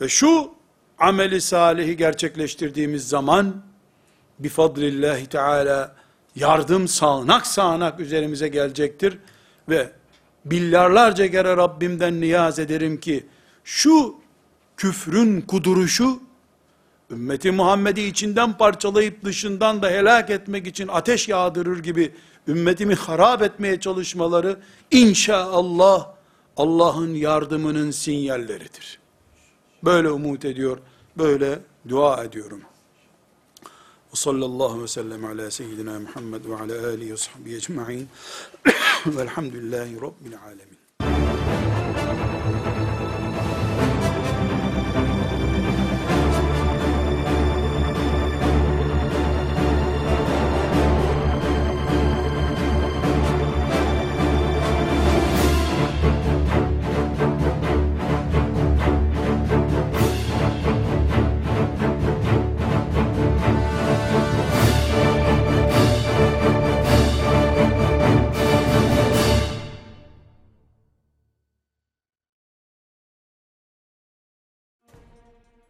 [0.00, 0.54] ve şu
[0.98, 3.62] ameli salihi gerçekleştirdiğimiz zaman
[4.38, 5.96] bifadlillahi teala
[6.36, 9.18] yardım sağanak sağanak üzerimize gelecektir
[9.68, 9.92] ve
[10.44, 13.26] milyarlarca kere Rabbimden niyaz ederim ki
[13.64, 14.21] şu
[14.82, 16.20] küfrün kuduruşu
[17.10, 22.14] ümmeti Muhammed'i içinden parçalayıp dışından da helak etmek için ateş yağdırır gibi
[22.48, 24.60] ümmetimi harap etmeye çalışmaları
[24.90, 26.08] inşallah
[26.56, 28.98] Allah'ın yardımının sinyalleridir.
[29.84, 30.78] Böyle umut ediyor,
[31.18, 31.58] böyle
[31.88, 32.60] dua ediyorum.
[34.12, 38.08] Ve sallallahu ve sellem ala seyyidina Muhammed ve ala alihi ve sahbihi ecma'in
[39.06, 40.82] velhamdülillahi rabbil alemin.